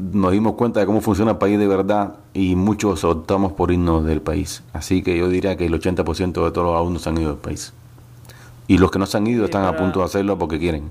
nos 0.00 0.32
dimos 0.32 0.54
cuenta 0.54 0.80
de 0.80 0.86
cómo 0.86 1.00
funciona 1.00 1.32
el 1.32 1.38
país 1.38 1.58
de 1.58 1.66
verdad 1.66 2.16
y 2.32 2.56
muchos 2.56 3.04
optamos 3.04 3.52
por 3.52 3.70
irnos 3.70 4.04
del 4.04 4.20
país. 4.22 4.62
Así 4.72 5.02
que 5.02 5.16
yo 5.16 5.28
diría 5.28 5.56
que 5.56 5.66
el 5.66 5.72
80% 5.72 6.44
de 6.44 6.50
todos 6.50 6.66
los 6.66 6.76
alumnos 6.76 7.06
han 7.06 7.18
ido 7.18 7.30
del 7.30 7.40
país. 7.40 7.72
Y 8.66 8.78
los 8.78 8.90
que 8.90 8.98
no 8.98 9.06
se 9.06 9.16
han 9.16 9.26
ido 9.26 9.44
están 9.44 9.64
a 9.64 9.76
punto 9.76 10.00
de 10.00 10.06
hacerlo 10.06 10.38
porque 10.38 10.58
quieren. 10.58 10.90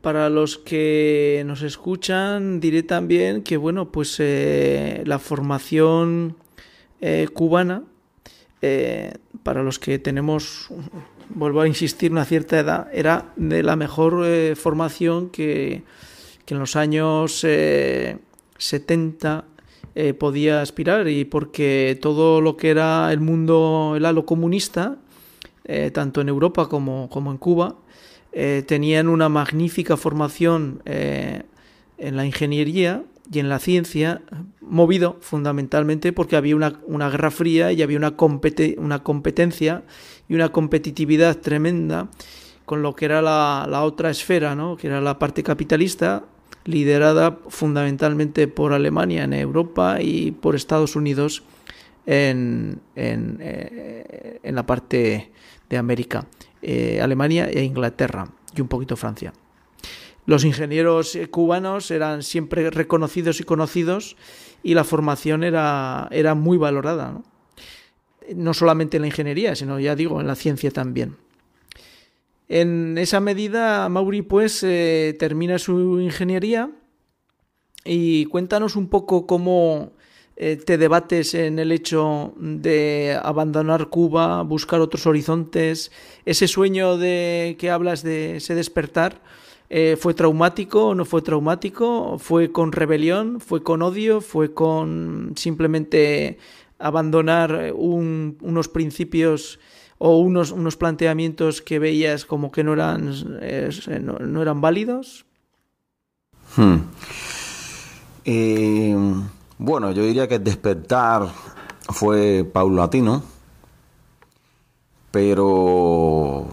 Para 0.00 0.30
los 0.30 0.58
que 0.58 1.42
nos 1.46 1.62
escuchan, 1.62 2.60
diré 2.60 2.82
también 2.82 3.42
que, 3.42 3.56
bueno, 3.56 3.90
pues 3.90 4.16
eh, 4.18 5.02
la 5.04 5.18
formación 5.18 6.36
eh, 7.00 7.28
cubana 7.32 7.82
eh, 8.62 9.12
para 9.42 9.62
los 9.62 9.78
que 9.78 9.98
tenemos, 9.98 10.68
vuelvo 11.28 11.60
a 11.60 11.68
insistir, 11.68 12.10
una 12.10 12.24
cierta 12.24 12.58
edad, 12.58 12.88
era 12.92 13.32
de 13.36 13.62
la 13.62 13.76
mejor 13.76 14.22
eh, 14.24 14.56
formación 14.56 15.28
que, 15.28 15.82
en 16.54 16.60
los 16.60 16.76
años 16.76 17.44
70 18.58 19.44
eh, 19.94 20.14
podía 20.14 20.60
aspirar 20.60 21.08
y 21.08 21.24
porque 21.24 21.98
todo 22.00 22.40
lo 22.40 22.56
que 22.56 22.70
era 22.70 23.12
el 23.12 23.20
mundo, 23.20 23.94
el 23.96 24.04
halo 24.04 24.26
comunista, 24.26 24.96
tanto 25.92 26.20
en 26.20 26.28
Europa 26.28 26.68
como, 26.68 27.08
como 27.10 27.32
en 27.32 27.38
Cuba, 27.38 27.74
tenían 28.66 29.08
una 29.08 29.28
magnífica 29.28 29.96
formación 29.96 30.80
en 30.84 32.16
la 32.16 32.24
ingeniería 32.24 33.02
y 33.32 33.38
en 33.38 33.48
la 33.48 33.58
ciencia, 33.58 34.22
movido 34.60 35.16
fundamentalmente 35.20 36.12
porque 36.12 36.36
había 36.36 36.56
una, 36.56 36.80
una 36.86 37.08
guerra 37.08 37.30
fría 37.30 37.72
y 37.72 37.82
había 37.82 37.98
una, 37.98 38.14
una 38.78 39.02
competencia 39.02 39.82
y 40.28 40.34
una 40.34 40.50
competitividad 40.50 41.38
tremenda 41.38 42.08
con 42.64 42.82
lo 42.82 42.94
que 42.94 43.04
era 43.04 43.22
la, 43.22 43.66
la, 43.68 43.82
otra 43.82 44.10
esfera, 44.10 44.54
¿no? 44.54 44.76
que 44.76 44.88
era 44.88 45.00
la 45.00 45.18
parte 45.18 45.42
capitalista, 45.42 46.24
liderada 46.64 47.38
fundamentalmente 47.48 48.48
por 48.48 48.72
Alemania 48.72 49.24
en 49.24 49.32
Europa 49.32 49.98
y 50.00 50.32
por 50.32 50.54
Estados 50.56 50.96
Unidos 50.96 51.42
en, 52.06 52.80
en, 52.94 53.38
eh, 53.40 54.40
en 54.42 54.54
la 54.54 54.66
parte 54.66 55.30
de 55.68 55.76
América, 55.76 56.26
eh, 56.62 57.00
Alemania 57.00 57.48
e 57.48 57.62
Inglaterra 57.62 58.28
y 58.56 58.60
un 58.60 58.68
poquito 58.68 58.96
Francia. 58.96 59.32
Los 60.26 60.44
ingenieros 60.44 61.14
eh, 61.14 61.28
cubanos 61.28 61.90
eran 61.90 62.22
siempre 62.22 62.70
reconocidos 62.70 63.40
y 63.40 63.44
conocidos 63.44 64.16
y 64.62 64.74
la 64.74 64.84
formación 64.84 65.44
era, 65.44 66.08
era 66.10 66.34
muy 66.34 66.58
valorada, 66.58 67.12
¿no? 67.12 67.24
no 68.34 68.54
solamente 68.54 68.96
en 68.96 69.02
la 69.02 69.06
ingeniería, 69.06 69.54
sino 69.54 69.78
ya 69.78 69.94
digo, 69.94 70.20
en 70.20 70.26
la 70.26 70.34
ciencia 70.34 70.70
también. 70.72 71.16
En 72.48 72.96
esa 72.98 73.20
medida, 73.20 73.88
Mauri 73.88 74.22
pues 74.22 74.62
eh, 74.62 75.16
termina 75.18 75.58
su 75.58 76.00
ingeniería 76.00 76.70
y 77.84 78.26
cuéntanos 78.26 78.76
un 78.76 78.88
poco 78.88 79.26
cómo 79.26 79.92
eh, 80.36 80.56
te 80.56 80.78
debates 80.78 81.34
en 81.34 81.58
el 81.58 81.72
hecho 81.72 82.34
de 82.36 83.18
abandonar 83.20 83.88
Cuba, 83.88 84.42
buscar 84.42 84.80
otros 84.80 85.06
horizontes, 85.06 85.90
ese 86.24 86.46
sueño 86.46 86.98
de 86.98 87.56
que 87.58 87.70
hablas 87.70 88.02
de 88.02 88.36
ese 88.36 88.54
despertar, 88.54 89.20
eh, 89.68 89.96
¿Fue 89.98 90.14
traumático 90.14 90.88
o 90.88 90.94
no 90.94 91.04
fue 91.04 91.22
traumático? 91.22 92.18
¿Fue 92.18 92.52
con 92.52 92.70
rebelión? 92.70 93.40
¿Fue 93.40 93.62
con 93.62 93.82
odio? 93.82 94.20
¿Fue 94.20 94.54
con 94.54 95.32
simplemente 95.36 96.38
abandonar 96.78 97.72
unos 97.74 98.68
principios 98.68 99.58
o 99.98 100.18
unos, 100.18 100.50
unos, 100.50 100.76
planteamientos 100.76 101.62
que 101.62 101.78
veías 101.78 102.24
como 102.24 102.52
que 102.52 102.64
no 102.64 102.74
eran, 102.74 103.12
no, 104.02 104.42
eran 104.42 104.60
válidos? 104.60 105.24
Hmm. 106.56 106.76
Eh, 108.24 108.96
bueno, 109.58 109.92
yo 109.92 110.02
diría 110.02 110.28
que 110.28 110.38
despertar 110.38 111.28
fue 111.88 112.44
paulatino, 112.44 113.22
pero 115.10 116.46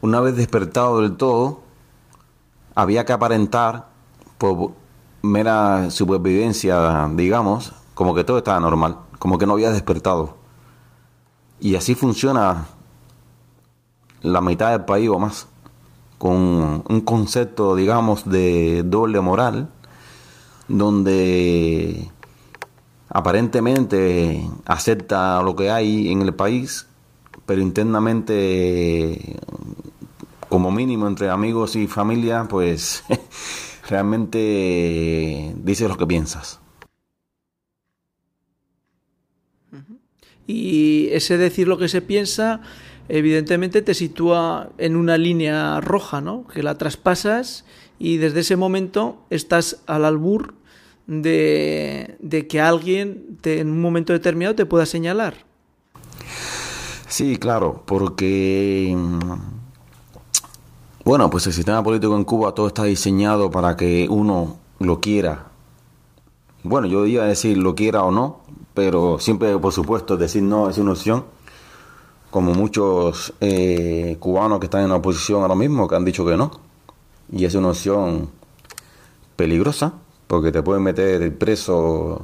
una 0.00 0.20
vez 0.20 0.36
despertado 0.36 1.00
del 1.00 1.16
todo, 1.16 1.60
había 2.74 3.04
que 3.04 3.12
aparentar 3.12 3.88
por 4.38 4.72
mera 5.22 5.90
supervivencia, 5.90 7.08
digamos, 7.14 7.72
como 7.94 8.14
que 8.14 8.24
todo 8.24 8.38
estaba 8.38 8.60
normal, 8.60 8.98
como 9.18 9.38
que 9.38 9.46
no 9.46 9.54
había 9.54 9.70
despertado. 9.70 10.45
Y 11.60 11.74
así 11.74 11.94
funciona 11.94 12.66
la 14.22 14.40
mitad 14.40 14.72
del 14.72 14.84
país 14.84 15.08
o 15.08 15.18
más, 15.18 15.46
con 16.18 16.84
un 16.88 17.00
concepto, 17.02 17.76
digamos, 17.76 18.28
de 18.28 18.82
doble 18.84 19.20
moral, 19.20 19.68
donde 20.68 22.10
aparentemente 23.08 24.48
acepta 24.64 25.42
lo 25.42 25.54
que 25.54 25.70
hay 25.70 26.10
en 26.10 26.22
el 26.22 26.34
país, 26.34 26.86
pero 27.46 27.62
internamente 27.62 29.38
como 30.48 30.70
mínimo 30.70 31.06
entre 31.06 31.30
amigos 31.30 31.76
y 31.76 31.86
familia, 31.86 32.46
pues 32.48 33.04
realmente 33.88 35.54
dices 35.56 35.88
lo 35.88 35.96
que 35.96 36.06
piensas. 36.06 36.60
Y 40.46 41.08
ese 41.12 41.38
decir 41.38 41.68
lo 41.68 41.78
que 41.78 41.88
se 41.88 42.02
piensa, 42.02 42.60
evidentemente 43.08 43.82
te 43.82 43.94
sitúa 43.94 44.70
en 44.78 44.96
una 44.96 45.18
línea 45.18 45.80
roja, 45.80 46.20
¿no? 46.20 46.46
Que 46.46 46.62
la 46.62 46.78
traspasas 46.78 47.64
y 47.98 48.18
desde 48.18 48.40
ese 48.40 48.56
momento 48.56 49.18
estás 49.30 49.82
al 49.86 50.04
albur 50.04 50.54
de, 51.06 52.46
que 52.48 52.60
alguien 52.60 53.38
en 53.44 53.70
un 53.70 53.80
momento 53.80 54.12
determinado 54.12 54.54
te 54.54 54.66
pueda 54.66 54.86
señalar. 54.86 55.34
Sí, 57.08 57.36
claro, 57.36 57.82
porque 57.86 58.96
bueno, 61.04 61.30
pues 61.30 61.46
el 61.46 61.52
sistema 61.52 61.82
político 61.84 62.16
en 62.16 62.24
Cuba 62.24 62.52
todo 62.52 62.66
está 62.66 62.82
diseñado 62.82 63.50
para 63.50 63.76
que 63.76 64.08
uno 64.10 64.58
lo 64.80 65.00
quiera. 65.00 65.46
Bueno, 66.64 66.88
yo 66.88 67.06
iba 67.06 67.22
a 67.22 67.28
decir 67.28 67.56
lo 67.56 67.76
quiera 67.76 68.02
o 68.02 68.10
no, 68.10 68.40
pero 68.76 69.18
siempre, 69.18 69.56
por 69.58 69.72
supuesto, 69.72 70.18
decir 70.18 70.42
no 70.42 70.68
es 70.68 70.76
una 70.76 70.92
opción. 70.92 71.24
Como 72.30 72.52
muchos 72.52 73.32
eh, 73.40 74.18
cubanos 74.20 74.60
que 74.60 74.66
están 74.66 74.82
en 74.82 74.90
la 74.90 74.96
oposición 74.96 75.40
ahora 75.40 75.54
mismo, 75.54 75.88
que 75.88 75.96
han 75.96 76.04
dicho 76.04 76.26
que 76.26 76.36
no. 76.36 76.50
Y 77.32 77.46
es 77.46 77.54
una 77.54 77.68
opción 77.68 78.28
peligrosa, 79.34 79.94
porque 80.26 80.52
te 80.52 80.62
pueden 80.62 80.82
meter 80.82 81.38
preso 81.38 82.20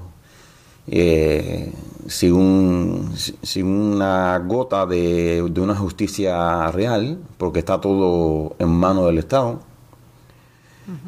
eh, 0.88 1.72
sin, 2.06 2.34
un, 2.34 3.14
sin, 3.16 3.66
una 3.66 4.38
gota 4.40 4.84
de, 4.84 5.42
una 5.56 5.74
justicia 5.74 6.70
real, 6.70 7.18
porque 7.38 7.60
está 7.60 7.80
todo 7.80 8.56
en 8.58 8.68
manos 8.68 9.06
del 9.06 9.16
Estado. 9.16 9.60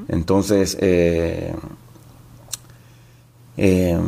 Entonces, 0.09 0.79
eh, 0.81 1.55
eh, 3.59 4.01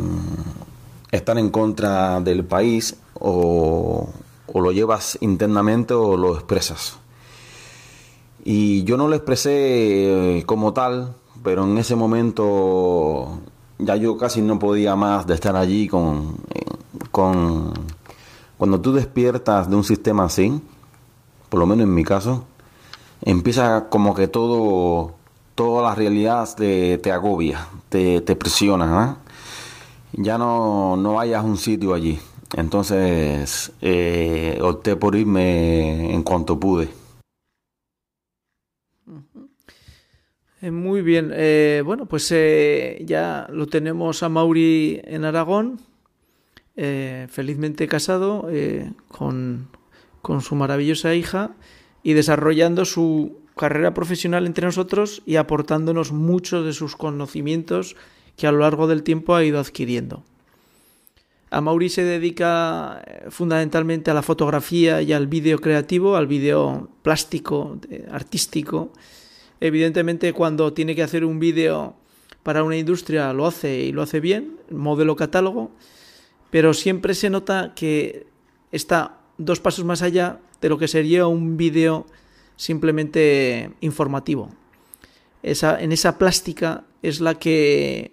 estar 1.11 1.37
en 1.37 1.49
contra 1.49 2.19
del 2.21 2.43
país 2.43 2.95
o, 3.13 4.09
lo 4.53 4.71
llevas 4.71 5.17
internamente 5.21 5.93
o 5.93 6.17
lo 6.17 6.33
expresas. 6.33 6.97
Y 8.43 8.83
yo 8.85 8.97
no 8.97 9.07
lo 9.07 9.15
expresé 9.15 10.43
como 10.45 10.73
tal, 10.73 11.13
pero 11.43 11.63
en 11.63 11.77
ese 11.77 11.95
momento 11.95 13.39
ya 13.77 13.95
yo 13.95 14.17
casi 14.17 14.41
no 14.41 14.57
podía 14.57 14.95
más 14.95 15.27
de 15.27 15.35
estar 15.35 15.55
allí 15.55 15.87
con, 15.87 16.37
con... 17.11 17.73
Cuando 18.57 18.81
tú 18.81 18.93
despiertas 18.93 19.69
de 19.69 19.75
un 19.75 19.83
sistema 19.83 20.25
así, 20.25 20.59
por 21.49 21.59
lo 21.59 21.67
menos 21.67 21.83
en 21.83 21.93
mi 21.93 22.03
caso, 22.03 22.45
empieza 23.21 23.89
como 23.89 24.15
que 24.15 24.27
todo, 24.27 25.13
toda 25.53 25.83
la 25.83 25.93
realidad 25.93 26.47
te, 26.55 26.97
te 26.97 27.11
agobia, 27.11 27.67
te, 27.89 28.21
te 28.21 28.35
presiona, 28.35 29.17
ya 30.17 30.37
no, 30.37 30.97
no 30.97 31.19
hayas 31.19 31.43
un 31.43 31.57
sitio 31.57 31.93
allí. 31.93 32.19
Entonces 32.55 33.71
eh, 33.81 34.59
opté 34.61 34.95
por 34.95 35.15
irme 35.15 36.13
en 36.13 36.23
cuanto 36.23 36.59
pude. 36.59 36.89
Eh, 40.61 40.71
muy 40.71 41.01
bien, 41.01 41.31
eh, 41.33 41.83
bueno, 41.85 42.07
pues 42.07 42.29
ya 42.29 43.47
lo 43.51 43.67
tenemos 43.67 44.23
a 44.23 44.29
Mauri 44.29 45.01
en 45.03 45.23
Aragón, 45.23 45.79
felizmente 46.75 47.87
casado 47.87 48.47
con, 49.07 49.67
con, 50.21 50.41
su 50.41 50.55
maravillosa 50.55 51.15
hija 51.15 51.55
y 52.03 52.13
desarrollando 52.13 52.85
su 52.85 53.39
carrera 53.55 53.93
profesional 53.93 54.45
entre 54.45 54.65
nosotros 54.65 55.21
y 55.25 55.35
aportándonos 55.35 56.11
muchos 56.11 56.65
de 56.65 56.73
sus 56.73 56.95
conocimientos 56.95 57.95
que 58.37 58.47
a 58.47 58.51
lo 58.51 58.59
largo 58.59 58.87
del 58.87 59.03
tiempo 59.03 59.35
ha 59.35 59.43
ido 59.43 59.59
adquiriendo. 59.59 60.23
A 61.49 61.59
Mauri 61.59 61.89
se 61.89 62.03
dedica 62.03 63.03
fundamentalmente 63.29 64.11
a 64.11 64.13
la 64.13 64.21
fotografía 64.21 65.01
y 65.01 65.11
al 65.13 65.27
vídeo 65.27 65.59
creativo, 65.59 66.15
al 66.15 66.27
vídeo 66.27 66.89
plástico, 67.03 67.79
artístico, 68.11 68.91
Evidentemente 69.59 70.33
cuando 70.33 70.73
tiene 70.73 70.95
que 70.95 71.03
hacer 71.03 71.25
un 71.25 71.39
vídeo 71.39 71.95
para 72.43 72.63
una 72.63 72.77
industria 72.77 73.33
lo 73.33 73.45
hace 73.45 73.79
y 73.79 73.91
lo 73.91 74.01
hace 74.01 74.19
bien, 74.19 74.57
modelo 74.69 75.15
catálogo, 75.15 75.71
pero 76.51 76.73
siempre 76.73 77.13
se 77.15 77.29
nota 77.29 77.73
que 77.75 78.27
está 78.71 79.19
dos 79.37 79.59
pasos 79.59 79.83
más 79.83 80.01
allá 80.01 80.39
de 80.61 80.69
lo 80.69 80.77
que 80.77 80.87
sería 80.87 81.27
un 81.27 81.57
vídeo 81.57 82.05
simplemente 82.55 83.71
informativo. 83.81 84.49
En 85.43 85.91
esa 85.91 86.17
plástica 86.17 86.85
es 87.01 87.19
la 87.19 87.35
que 87.35 88.11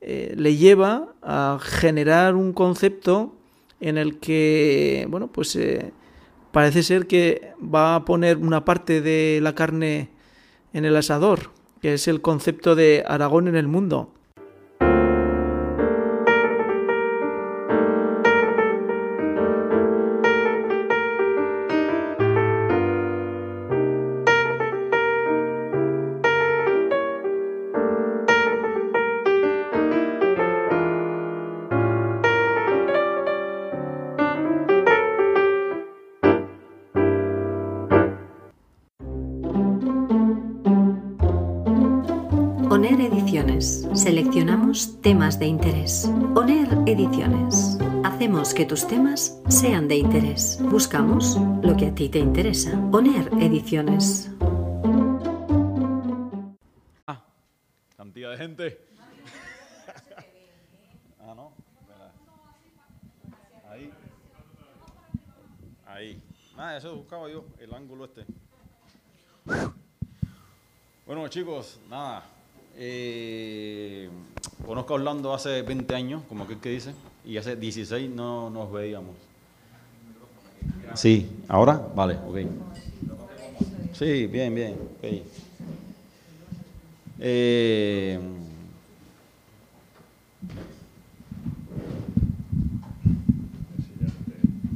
eh, 0.00 0.34
le 0.36 0.56
lleva 0.56 1.08
a 1.22 1.58
generar 1.60 2.34
un 2.34 2.52
concepto 2.52 3.34
en 3.80 3.98
el 3.98 4.18
que, 4.18 5.06
bueno, 5.10 5.28
pues 5.28 5.54
eh, 5.56 5.92
parece 6.52 6.82
ser 6.82 7.06
que 7.06 7.52
va 7.62 7.96
a 7.96 8.04
poner 8.04 8.38
una 8.38 8.64
parte 8.64 9.00
de 9.00 9.40
la 9.42 9.54
carne 9.54 10.08
en 10.72 10.84
el 10.84 10.96
asador, 10.96 11.50
que 11.82 11.94
es 11.94 12.08
el 12.08 12.20
concepto 12.20 12.74
de 12.74 13.04
Aragón 13.06 13.48
en 13.48 13.56
el 13.56 13.68
mundo. 13.68 14.10
Seleccionamos 43.40 45.00
temas 45.00 45.38
de 45.38 45.46
interés. 45.46 46.04
ONER 46.34 46.68
Ediciones. 46.86 47.78
Hacemos 48.04 48.52
que 48.52 48.66
tus 48.66 48.86
temas 48.86 49.40
sean 49.48 49.88
de 49.88 49.96
interés. 49.96 50.58
Buscamos 50.60 51.38
lo 51.62 51.74
que 51.74 51.86
a 51.86 51.94
ti 51.94 52.10
te 52.10 52.18
interesa. 52.18 52.78
ONER 52.92 53.30
Ediciones. 53.40 54.30
Ah, 57.06 57.24
cantidad 57.96 58.32
de 58.32 58.36
gente. 58.36 58.78
ah, 61.20 61.34
no. 61.34 61.52
Ahí. 63.70 63.90
Ahí. 65.86 66.22
Nada, 66.58 66.76
eso 66.76 66.94
buscaba 66.94 67.30
yo, 67.30 67.46
el 67.58 67.72
ángulo 67.72 68.04
este. 68.04 68.26
Bueno, 71.06 71.26
chicos, 71.28 71.80
nada. 71.88 72.22
Eh, 72.76 74.08
conozco 74.66 74.94
a 74.94 74.96
Orlando 74.96 75.34
hace 75.34 75.62
20 75.62 75.94
años, 75.94 76.22
como 76.28 76.44
aquel 76.44 76.58
que 76.58 76.70
dice, 76.70 76.94
y 77.24 77.36
hace 77.36 77.56
16 77.56 78.10
no 78.10 78.50
nos 78.50 78.72
veíamos. 78.72 79.14
Sí, 80.94 81.28
¿ahora? 81.48 81.80
Vale, 81.94 82.16
ok. 82.26 82.38
Sí, 83.92 84.26
bien, 84.26 84.54
bien. 84.54 84.76
Okay. 84.98 85.22
Eh, 87.18 88.18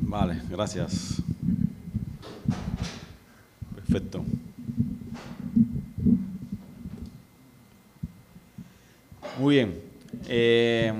vale, 0.03 0.43
gracias. 0.51 1.23
Perfecto. 3.75 4.25
Muy 9.39 9.57
bien. 9.57 9.83
Eh, 10.29 10.93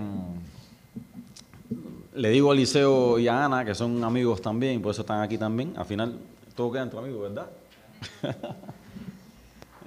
le 2.15 2.29
digo 2.31 2.51
a 2.51 2.55
Liceo 2.55 3.19
y 3.19 3.29
a 3.29 3.45
Ana, 3.45 3.65
que 3.65 3.75
son 3.77 4.03
amigos 4.03 4.43
también, 4.43 4.83
por 4.83 4.91
eso 4.91 5.03
están 5.03 5.23
aquí 5.23 5.39
también. 5.39 5.73
Al 5.77 5.85
final, 5.85 6.19
todo 6.57 6.73
queda 6.73 6.83
entre 6.83 6.99
amigos, 6.99 7.23
¿verdad? 7.23 7.51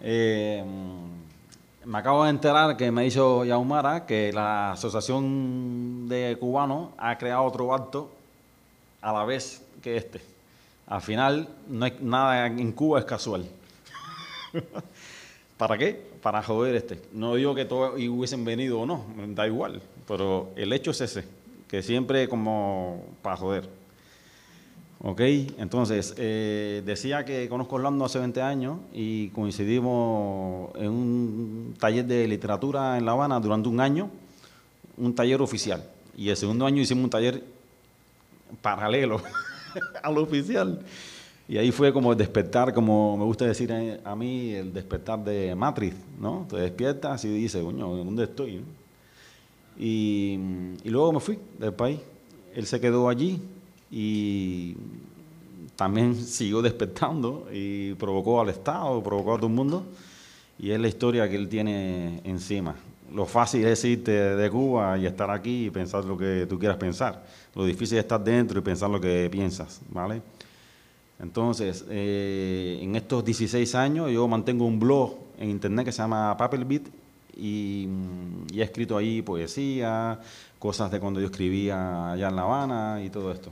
Eh, 0.10 0.64
me 1.84 1.98
acabo 1.98 2.24
de 2.24 2.30
enterar 2.30 2.78
que 2.78 2.92
me 2.92 3.08
hizo 3.08 3.44
Yaumara 3.44 4.06
que 4.06 4.32
la 4.32 4.74
Asociación 4.74 6.08
de 6.08 6.38
Cubanos 6.40 6.92
ha 7.00 7.18
creado 7.18 7.44
otro 7.44 7.74
acto 7.74 8.12
a 9.02 9.12
la 9.12 9.26
vez 9.26 9.66
que 9.82 9.98
este. 9.98 10.22
Al 10.86 11.02
final, 11.02 11.50
no 11.68 11.86
hay, 11.86 11.98
nada 12.00 12.46
en 12.46 12.72
Cuba 12.74 13.00
es 13.00 13.06
casual. 13.06 13.50
¿Para 15.58 15.78
qué? 15.78 16.00
Para 16.22 16.44
joder 16.44 16.76
este. 16.76 17.02
No 17.14 17.36
digo 17.36 17.56
que 17.56 17.66
todos 17.66 17.96
hubiesen 17.96 18.46
venido 18.46 18.80
o 18.80 18.86
no, 18.86 19.06
da 19.30 19.48
igual, 19.48 19.82
pero 20.08 20.52
el 20.56 20.72
hecho 20.72 20.92
es 20.92 21.02
ese, 21.02 21.26
que 21.68 21.82
siempre 21.82 22.30
como 22.30 23.04
para 23.22 23.38
joder. 23.38 23.70
Ok, 25.00 25.22
entonces, 25.58 26.16
eh, 26.18 26.82
decía 26.84 27.24
que 27.24 27.48
conozco 27.50 27.76
Orlando 27.76 28.06
hace 28.06 28.18
20 28.18 28.42
años 28.42 28.80
y 28.94 29.30
coincidimos 29.30 30.76
en 30.76 30.90
un 30.90 31.76
taller 31.80 32.06
de 32.06 32.28
literatura 32.28 32.98
en 32.98 33.06
La 33.06 33.12
Habana 33.12 33.40
durante 33.40 33.70
un 33.70 33.80
año, 33.80 34.10
un 34.98 35.14
taller 35.14 35.40
oficial. 35.42 35.88
Y 36.16 36.30
el 36.30 36.38
segundo 36.38 36.66
año 36.66 36.82
hicimos 36.82 37.04
un 37.04 37.10
taller 37.12 37.44
paralelo 38.62 39.22
al 40.04 40.18
oficial. 40.18 40.84
Y 41.50 41.58
ahí 41.58 41.72
fue 41.72 41.94
como 41.94 42.12
el 42.12 42.18
despertar, 42.18 42.74
como 42.74 43.16
me 43.16 43.24
gusta 43.24 43.46
decir 43.46 43.72
a 44.04 44.16
mí, 44.16 44.52
el 44.52 44.74
despertar 44.74 45.24
de 45.24 45.56
Matrix, 45.56 45.96
¿no? 46.20 46.46
Te 46.50 46.58
despiertas 46.58 47.24
y 47.24 47.30
dices, 47.30 47.64
coño, 47.64 47.88
¿dónde 47.88 48.26
estoy? 48.26 48.62
Y, 49.80 50.40
y 50.84 50.90
luego 50.90 51.14
me 51.14 51.20
fui 51.22 51.40
del 51.58 51.74
país. 51.74 52.00
Él 52.54 52.66
se 52.66 52.82
quedó 52.82 53.08
allí 53.08 53.40
y 53.90 54.76
también 55.78 56.16
siguió 56.26 56.62
despertando 56.62 57.48
y 57.54 57.94
provocó 57.94 58.42
al 58.42 58.50
Estado, 58.50 59.02
provocó 59.02 59.36
a 59.36 59.38
todo 59.38 59.48
el 59.48 59.54
mundo. 59.54 59.86
Y 60.60 60.72
es 60.72 60.80
la 60.80 60.88
historia 60.88 61.30
que 61.30 61.36
él 61.36 61.48
tiene 61.48 62.20
encima. 62.26 62.76
Lo 63.14 63.26
fácil 63.26 63.66
es 63.66 63.86
irte 63.86 64.12
de 64.12 64.50
Cuba 64.50 64.98
y 64.98 65.06
estar 65.06 65.30
aquí 65.32 65.68
y 65.68 65.70
pensar 65.70 66.04
lo 66.04 66.18
que 66.18 66.46
tú 66.50 66.60
quieras 66.60 66.78
pensar. 66.78 67.26
Lo 67.56 67.64
difícil 67.64 67.98
es 67.98 68.04
estar 68.04 68.22
dentro 68.22 68.60
y 68.60 68.62
pensar 68.62 68.90
lo 68.90 69.00
que 69.00 69.30
piensas, 69.32 69.80
¿vale? 69.90 70.22
Entonces, 71.20 71.86
eh, 71.90 72.80
en 72.82 72.96
estos 72.96 73.26
16 73.26 73.76
años 73.76 74.12
yo 74.12 74.28
mantengo 74.28 74.66
un 74.66 74.80
blog 74.80 75.16
en 75.40 75.50
internet 75.50 75.86
que 75.86 75.92
se 75.92 76.00
llama 76.00 76.36
Paperbeat 76.38 76.84
y, 77.36 77.88
y 78.52 78.60
he 78.60 78.64
escrito 78.64 78.98
ahí 78.98 79.22
poesía, 79.22 80.20
cosas 80.60 80.92
de 80.92 81.00
cuando 81.00 81.20
yo 81.20 81.28
escribía 81.28 82.12
allá 82.12 82.30
en 82.30 82.36
La 82.36 82.44
Habana 82.44 83.02
y 83.04 83.10
todo 83.10 83.32
esto. 83.32 83.52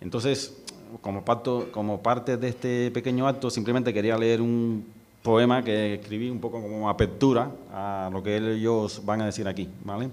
Entonces, 0.00 0.62
como, 1.00 1.24
como 1.70 2.02
parte 2.02 2.36
de 2.36 2.48
este 2.48 2.90
pequeño 2.90 3.26
acto, 3.26 3.50
simplemente 3.50 3.92
quería 3.92 4.18
leer 4.18 4.40
un 4.40 4.84
poema 5.22 5.64
que 5.64 5.94
escribí 5.94 6.28
un 6.28 6.38
poco 6.38 6.60
como 6.60 6.88
apertura 6.88 7.50
a 7.72 8.10
lo 8.12 8.22
que 8.22 8.36
ellos 8.36 9.00
van 9.04 9.22
a 9.22 9.26
decir 9.26 9.48
aquí, 9.48 9.68
¿vale? 9.82 10.10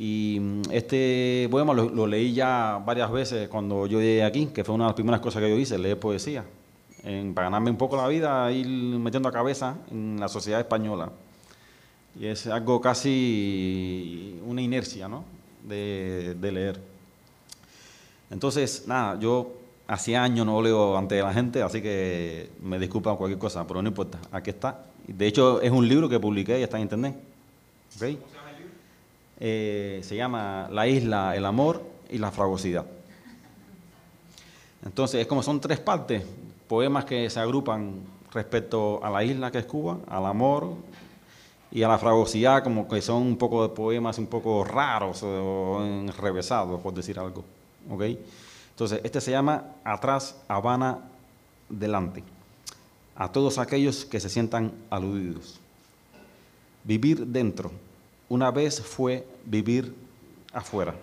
Y 0.00 0.38
mm, 0.40 0.62
este 0.70 1.46
poema 1.50 1.74
lo, 1.74 2.06
leí 2.06 2.32
ya 2.32 2.82
varias 2.82 3.12
veces 3.12 3.50
cuando 3.50 3.86
yo 3.86 4.00
llegué 4.00 4.24
aquí, 4.24 4.46
que 4.46 4.64
fue 4.64 4.74
una 4.74 4.84
de 4.84 4.88
las 4.88 4.94
primeras 4.94 5.20
cosas 5.20 5.42
que 5.42 5.50
yo 5.50 5.58
hice, 5.58 5.78
leer 5.78 6.00
poesía, 6.00 6.42
para 7.34 7.48
ganarme 7.48 7.70
un 7.70 7.76
poco 7.76 7.98
la 7.98 8.08
vida, 8.08 8.50
ir 8.50 8.66
metiendo 8.66 9.28
a 9.28 9.32
cabeza 9.32 9.76
en 9.90 10.18
la 10.18 10.28
sociedad 10.28 10.58
española. 10.58 11.12
Y 12.18 12.26
es 12.26 12.46
algo 12.46 12.80
casi 12.80 14.40
una 14.46 14.62
inercia, 14.62 15.06
¿no? 15.06 15.22
De, 15.68 16.34
de 16.34 16.50
leer. 16.50 16.80
Entonces, 18.30 18.84
nada, 18.86 19.20
yo 19.20 19.52
hacía 19.86 20.22
años 20.22 20.46
no 20.46 20.62
leo 20.62 20.96
ante 20.96 21.20
la 21.20 21.34
gente, 21.34 21.62
así 21.62 21.82
que 21.82 22.48
me 22.62 22.78
disculpan 22.78 23.16
cualquier 23.16 23.38
cosa, 23.38 23.66
pero 23.66 23.82
no 23.82 23.88
importa, 23.88 24.18
aquí 24.32 24.48
está. 24.48 24.86
De 25.06 25.26
hecho, 25.26 25.60
es 25.60 25.70
un 25.70 25.86
libro 25.86 26.08
que 26.08 26.18
publiqué 26.18 26.58
y 26.58 26.62
está 26.62 26.78
en 26.78 26.84
internet. 26.84 27.16
¿Okay? 27.96 28.16
¿Cómo 28.16 28.28
se 28.28 28.36
llama 28.36 28.50
el 28.50 28.56
libro? 28.56 28.72
Eh, 29.42 30.00
se 30.04 30.16
llama 30.16 30.68
La 30.70 30.86
isla, 30.86 31.34
el 31.34 31.46
amor 31.46 31.82
y 32.10 32.18
la 32.18 32.30
fragosidad. 32.30 32.84
Entonces, 34.84 35.22
es 35.22 35.26
como 35.26 35.42
son 35.42 35.60
tres 35.60 35.80
partes, 35.80 36.22
poemas 36.68 37.06
que 37.06 37.28
se 37.30 37.40
agrupan 37.40 38.00
respecto 38.32 39.02
a 39.02 39.10
la 39.10 39.24
isla 39.24 39.50
que 39.50 39.58
es 39.58 39.64
Cuba, 39.64 39.98
al 40.06 40.26
amor 40.26 40.74
y 41.72 41.82
a 41.82 41.88
la 41.88 41.98
fragosidad, 41.98 42.62
como 42.62 42.86
que 42.86 43.00
son 43.00 43.22
un 43.22 43.36
poco 43.36 43.66
de 43.66 43.74
poemas 43.74 44.18
un 44.18 44.26
poco 44.26 44.62
raros 44.62 45.22
o 45.22 45.82
enrevesados, 45.82 46.80
por 46.80 46.92
decir 46.92 47.18
algo. 47.18 47.44
¿Okay? 47.90 48.22
Entonces, 48.70 49.00
este 49.04 49.20
se 49.20 49.30
llama 49.30 49.64
Atrás, 49.84 50.36
Habana, 50.48 50.98
Delante. 51.68 52.22
A 53.16 53.30
todos 53.30 53.58
aquellos 53.58 54.04
que 54.04 54.20
se 54.20 54.28
sientan 54.28 54.72
aludidos. 54.90 55.60
Vivir 56.84 57.26
dentro. 57.26 57.70
Una 58.30 58.52
vez 58.52 58.80
fue 58.80 59.26
vivir 59.44 59.92
afuera. 60.52 60.94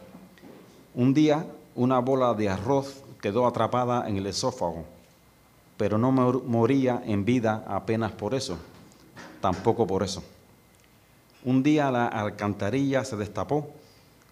Un 0.95 1.13
día, 1.13 1.45
una 1.75 1.99
bola 1.99 2.33
de 2.33 2.47
arroz 2.47 3.03
quedó 3.21 3.45
atrapada 3.45 4.07
en 4.07 4.15
el 4.15 4.27
esófago, 4.27 4.85
pero 5.75 5.97
no 5.97 6.13
moría 6.13 7.03
en 7.05 7.25
vida 7.25 7.65
apenas 7.67 8.13
por 8.13 8.33
eso, 8.33 8.57
tampoco 9.41 9.85
por 9.85 10.03
eso. 10.03 10.23
Un 11.43 11.63
día 11.63 11.91
la 11.91 12.07
alcantarilla 12.07 13.03
se 13.03 13.17
destapó, 13.17 13.71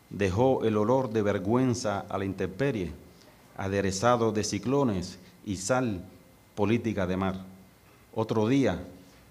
dejó 0.10 0.64
el 0.64 0.78
olor 0.78 1.10
de 1.10 1.22
vergüenza 1.22 2.06
a 2.08 2.18
la 2.18 2.24
intemperie 2.24 2.94
aderezado 3.58 4.32
de 4.32 4.46
ciclones 4.46 5.20
y 5.46 5.58
sal 5.58 6.02
política 6.56 7.06
de 7.06 7.18
mar. 7.18 7.44
Otro 8.14 8.48
día, 8.48 8.86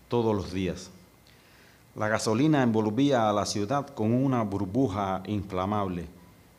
todos 0.08 0.36
los 0.36 0.52
días. 0.52 0.90
La 1.96 2.08
gasolina 2.08 2.64
envolvía 2.64 3.30
a 3.30 3.32
la 3.32 3.46
ciudad 3.46 3.86
con 3.86 4.12
una 4.12 4.42
burbuja 4.42 5.22
inflamable, 5.26 6.08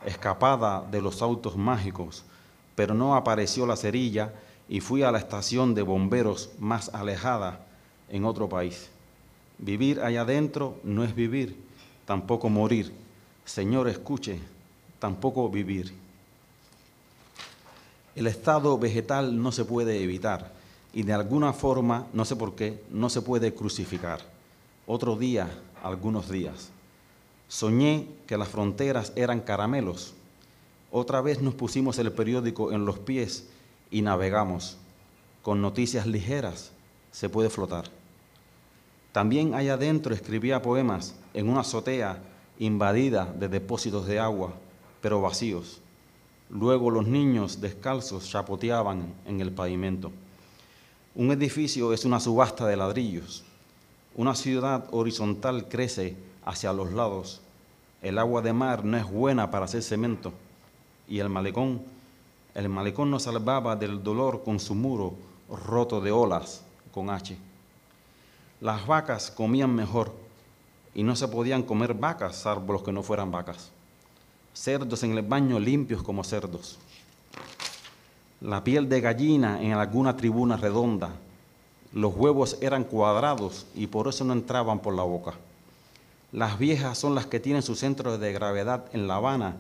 escapada 0.05 0.81
de 0.89 1.01
los 1.01 1.21
autos 1.21 1.57
mágicos, 1.57 2.23
pero 2.73 2.93
no 2.93 3.17
apareció 3.17 3.65
la 3.65 3.75
cerilla 3.75 4.33
y 4.69 4.79
fui 4.79 5.03
a 5.03 5.11
la 5.11 5.17
estación 5.17 5.75
de 5.75 5.81
bomberos 5.81 6.51
más 6.57 6.87
alejada 6.93 7.59
en 8.09 8.23
otro 8.23 8.47
país. 8.47 8.89
Vivir 9.57 9.99
allá 9.99 10.21
adentro 10.21 10.77
no 10.85 11.03
es 11.03 11.13
vivir, 11.13 11.61
tampoco 12.05 12.47
morir. 12.47 12.93
Señor, 13.43 13.89
escuche, 13.89 14.39
tampoco 14.99 15.49
vivir. 15.49 15.93
El 18.15 18.27
estado 18.27 18.77
vegetal 18.77 19.41
no 19.41 19.51
se 19.51 19.65
puede 19.65 20.01
evitar 20.01 20.53
y 20.93 21.03
de 21.03 21.11
alguna 21.11 21.51
forma, 21.51 22.07
no 22.13 22.23
sé 22.23 22.37
por 22.37 22.55
qué, 22.55 22.81
no 22.89 23.09
se 23.09 23.21
puede 23.21 23.53
crucificar. 23.53 24.34
Otro 24.87 25.15
día, 25.15 25.49
algunos 25.81 26.29
días. 26.29 26.69
Soñé 27.47 28.07
que 28.27 28.37
las 28.37 28.49
fronteras 28.49 29.13
eran 29.15 29.39
caramelos. 29.39 30.13
Otra 30.91 31.21
vez 31.21 31.41
nos 31.41 31.55
pusimos 31.55 31.97
el 31.97 32.11
periódico 32.11 32.71
en 32.71 32.85
los 32.85 32.99
pies 32.99 33.47
y 33.89 34.03
navegamos. 34.03 34.77
Con 35.41 35.59
noticias 35.59 36.05
ligeras 36.05 36.71
se 37.11 37.29
puede 37.29 37.49
flotar. 37.49 37.85
También 39.11 39.55
allá 39.55 39.73
adentro 39.73 40.13
escribía 40.13 40.61
poemas 40.61 41.15
en 41.33 41.49
una 41.49 41.61
azotea 41.61 42.21
invadida 42.59 43.25
de 43.25 43.47
depósitos 43.47 44.05
de 44.05 44.19
agua, 44.19 44.53
pero 45.01 45.19
vacíos. 45.19 45.81
Luego 46.51 46.91
los 46.91 47.07
niños 47.07 47.59
descalzos 47.59 48.29
chapoteaban 48.29 49.15
en 49.25 49.41
el 49.41 49.51
pavimento. 49.51 50.11
Un 51.15 51.31
edificio 51.31 51.91
es 51.91 52.05
una 52.05 52.19
subasta 52.19 52.67
de 52.67 52.77
ladrillos. 52.77 53.43
Una 54.15 54.35
ciudad 54.35 54.87
horizontal 54.91 55.67
crece 55.67 56.15
hacia 56.45 56.73
los 56.73 56.93
lados. 56.93 57.41
El 58.01 58.17
agua 58.17 58.41
de 58.41 58.53
mar 58.53 58.83
no 58.83 58.97
es 58.97 59.09
buena 59.09 59.51
para 59.51 59.65
hacer 59.65 59.83
cemento. 59.83 60.33
Y 61.07 61.19
el 61.19 61.29
malecón, 61.29 61.81
el 62.53 62.69
malecón 62.69 63.11
nos 63.11 63.23
salvaba 63.23 63.75
del 63.75 64.03
dolor 64.03 64.43
con 64.43 64.59
su 64.59 64.73
muro 64.75 65.15
roto 65.49 66.01
de 66.01 66.11
olas 66.11 66.63
con 66.91 67.09
H. 67.09 67.37
Las 68.61 68.87
vacas 68.87 69.29
comían 69.29 69.75
mejor 69.75 70.13
y 70.93 71.03
no 71.03 71.15
se 71.15 71.27
podían 71.27 71.63
comer 71.63 71.93
vacas 71.93 72.37
salvo 72.37 72.73
los 72.73 72.83
que 72.83 72.91
no 72.91 73.03
fueran 73.03 73.31
vacas 73.31 73.71
cerdos 74.55 75.03
en 75.03 75.11
el 75.11 75.21
baño 75.21 75.59
limpios 75.59 76.01
como 76.01 76.23
cerdos, 76.23 76.79
la 78.39 78.63
piel 78.63 78.87
de 78.87 79.01
gallina 79.01 79.61
en 79.61 79.73
alguna 79.73 80.15
tribuna 80.15 80.55
redonda, 80.55 81.11
los 81.95 82.13
huevos 82.13 82.57
eran 82.59 82.83
cuadrados 82.83 83.65
y 83.73 83.87
por 83.87 84.09
eso 84.09 84.25
no 84.25 84.33
entraban 84.33 84.79
por 84.79 84.93
la 84.93 85.03
boca. 85.03 85.35
Las 86.33 86.59
viejas 86.59 86.97
son 86.97 87.15
las 87.15 87.25
que 87.25 87.39
tienen 87.39 87.61
su 87.61 87.73
centro 87.73 88.17
de 88.17 88.33
gravedad 88.33 88.83
en 88.91 89.07
La 89.07 89.15
Habana, 89.15 89.55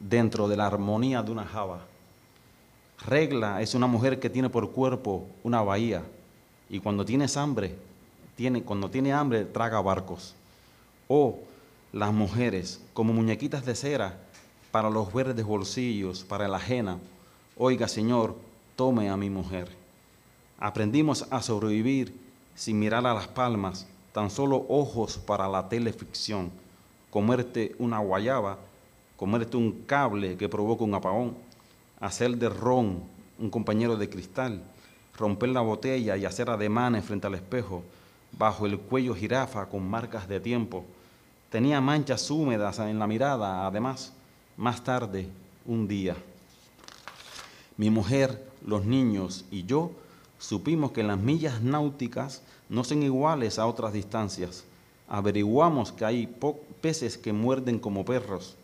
dentro 0.00 0.48
de 0.48 0.56
la 0.56 0.66
armonía 0.66 1.22
de 1.22 1.30
una 1.30 1.44
java. 1.44 1.84
Regla 3.06 3.62
es 3.62 3.76
una 3.76 3.86
mujer 3.86 4.18
que 4.18 4.28
tiene 4.28 4.50
por 4.50 4.72
cuerpo 4.72 5.28
una 5.44 5.62
bahía 5.62 6.02
y 6.68 6.80
cuando 6.80 7.04
tienes 7.04 7.36
hambre, 7.36 7.76
tiene, 8.34 8.64
cuando 8.64 8.90
tiene 8.90 9.12
hambre 9.12 9.44
traga 9.44 9.80
barcos. 9.80 10.34
O 11.06 11.38
las 11.92 12.12
mujeres, 12.12 12.80
como 12.92 13.12
muñequitas 13.12 13.64
de 13.64 13.76
cera, 13.76 14.18
para 14.72 14.90
los 14.90 15.12
verdes 15.12 15.46
bolsillos, 15.46 16.24
para 16.24 16.48
la 16.48 16.56
ajena. 16.56 16.98
Oiga, 17.56 17.86
Señor, 17.86 18.34
tome 18.74 19.08
a 19.08 19.16
mi 19.16 19.30
mujer. 19.30 19.77
Aprendimos 20.58 21.24
a 21.30 21.40
sobrevivir 21.40 22.12
sin 22.54 22.80
mirar 22.80 23.06
a 23.06 23.14
las 23.14 23.28
palmas, 23.28 23.86
tan 24.12 24.28
solo 24.28 24.66
ojos 24.68 25.16
para 25.16 25.48
la 25.48 25.68
teleficción. 25.68 26.50
Comerte 27.10 27.76
una 27.78 28.00
guayaba, 28.00 28.58
comerte 29.16 29.56
un 29.56 29.84
cable 29.86 30.36
que 30.36 30.48
provoca 30.48 30.82
un 30.82 30.94
apagón, 30.94 31.36
hacer 32.00 32.36
de 32.36 32.48
ron 32.48 33.02
un 33.38 33.50
compañero 33.50 33.96
de 33.96 34.10
cristal, 34.10 34.60
romper 35.16 35.50
la 35.50 35.60
botella 35.60 36.16
y 36.16 36.24
hacer 36.24 36.50
ademanes 36.50 37.04
frente 37.04 37.28
al 37.28 37.36
espejo, 37.36 37.84
bajo 38.36 38.66
el 38.66 38.78
cuello 38.80 39.14
jirafa 39.14 39.66
con 39.66 39.88
marcas 39.88 40.28
de 40.28 40.40
tiempo. 40.40 40.84
Tenía 41.50 41.80
manchas 41.80 42.28
húmedas 42.30 42.80
en 42.80 42.98
la 42.98 43.06
mirada, 43.06 43.64
además 43.64 44.12
más 44.56 44.82
tarde, 44.82 45.28
un 45.64 45.86
día, 45.86 46.16
mi 47.76 47.90
mujer, 47.90 48.44
los 48.66 48.84
niños 48.84 49.44
y 49.52 49.62
yo 49.62 49.92
supimos 50.38 50.92
que 50.92 51.02
las 51.02 51.18
millas 51.18 51.62
náuticas 51.62 52.42
no 52.68 52.84
son 52.84 53.02
iguales 53.02 53.58
a 53.58 53.66
otras 53.66 53.92
distancias. 53.92 54.64
Averiguamos 55.08 55.92
que 55.92 56.04
hay 56.04 56.26
peces 56.80 57.16
que 57.16 57.32
muerden 57.32 57.78
como 57.78 58.04
perros. 58.04 58.56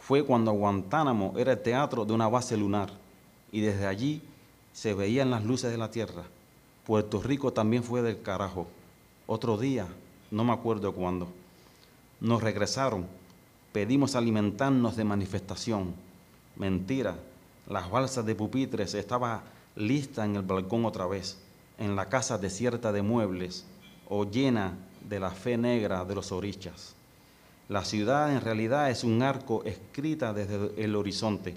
Fue 0.00 0.24
cuando 0.24 0.52
Guantánamo 0.52 1.34
era 1.36 1.52
el 1.52 1.62
teatro 1.62 2.04
de 2.04 2.12
una 2.12 2.28
base 2.28 2.56
lunar 2.56 2.90
y 3.50 3.60
desde 3.60 3.86
allí 3.86 4.22
se 4.72 4.94
veían 4.94 5.30
las 5.30 5.44
luces 5.44 5.70
de 5.70 5.78
la 5.78 5.90
tierra. 5.90 6.24
Puerto 6.86 7.22
Rico 7.22 7.52
también 7.52 7.84
fue 7.84 8.02
del 8.02 8.22
carajo. 8.22 8.66
Otro 9.26 9.56
día, 9.56 9.86
no 10.30 10.44
me 10.44 10.52
acuerdo 10.52 10.92
cuándo, 10.92 11.28
nos 12.20 12.42
regresaron, 12.42 13.06
pedimos 13.72 14.16
alimentarnos 14.16 14.96
de 14.96 15.04
manifestación. 15.04 15.94
Mentira, 16.56 17.16
las 17.68 17.90
balsas 17.90 18.26
de 18.26 18.34
pupitres 18.34 18.94
estaba 18.94 19.42
lista 19.76 20.24
en 20.24 20.36
el 20.36 20.42
balcón 20.42 20.84
otra 20.84 21.06
vez, 21.06 21.38
en 21.78 21.96
la 21.96 22.08
casa 22.08 22.38
desierta 22.38 22.92
de 22.92 23.02
muebles 23.02 23.64
o 24.08 24.24
llena 24.24 24.74
de 25.08 25.20
la 25.20 25.30
fe 25.30 25.56
negra 25.56 26.04
de 26.04 26.14
los 26.14 26.32
orichas. 26.32 26.94
La 27.68 27.84
ciudad 27.84 28.32
en 28.32 28.40
realidad 28.40 28.90
es 28.90 29.04
un 29.04 29.22
arco 29.22 29.62
escrita 29.64 30.32
desde 30.32 30.82
el 30.82 30.94
horizonte 30.94 31.56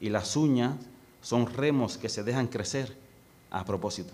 y 0.00 0.08
las 0.08 0.36
uñas 0.36 0.74
son 1.22 1.46
remos 1.52 1.98
que 1.98 2.08
se 2.08 2.24
dejan 2.24 2.48
crecer 2.48 2.96
a 3.50 3.64
propósito. 3.64 4.12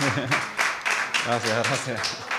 gracias, 1.26 1.68
gracias. 1.68 2.29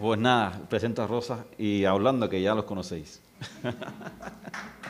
Pues 0.00 0.18
nada, 0.18 0.52
presento 0.68 1.02
a 1.02 1.06
Rosa 1.06 1.44
y 1.58 1.84
hablando 1.84 2.28
que 2.28 2.40
ya 2.40 2.54
los 2.54 2.64
conocéis. 2.64 3.20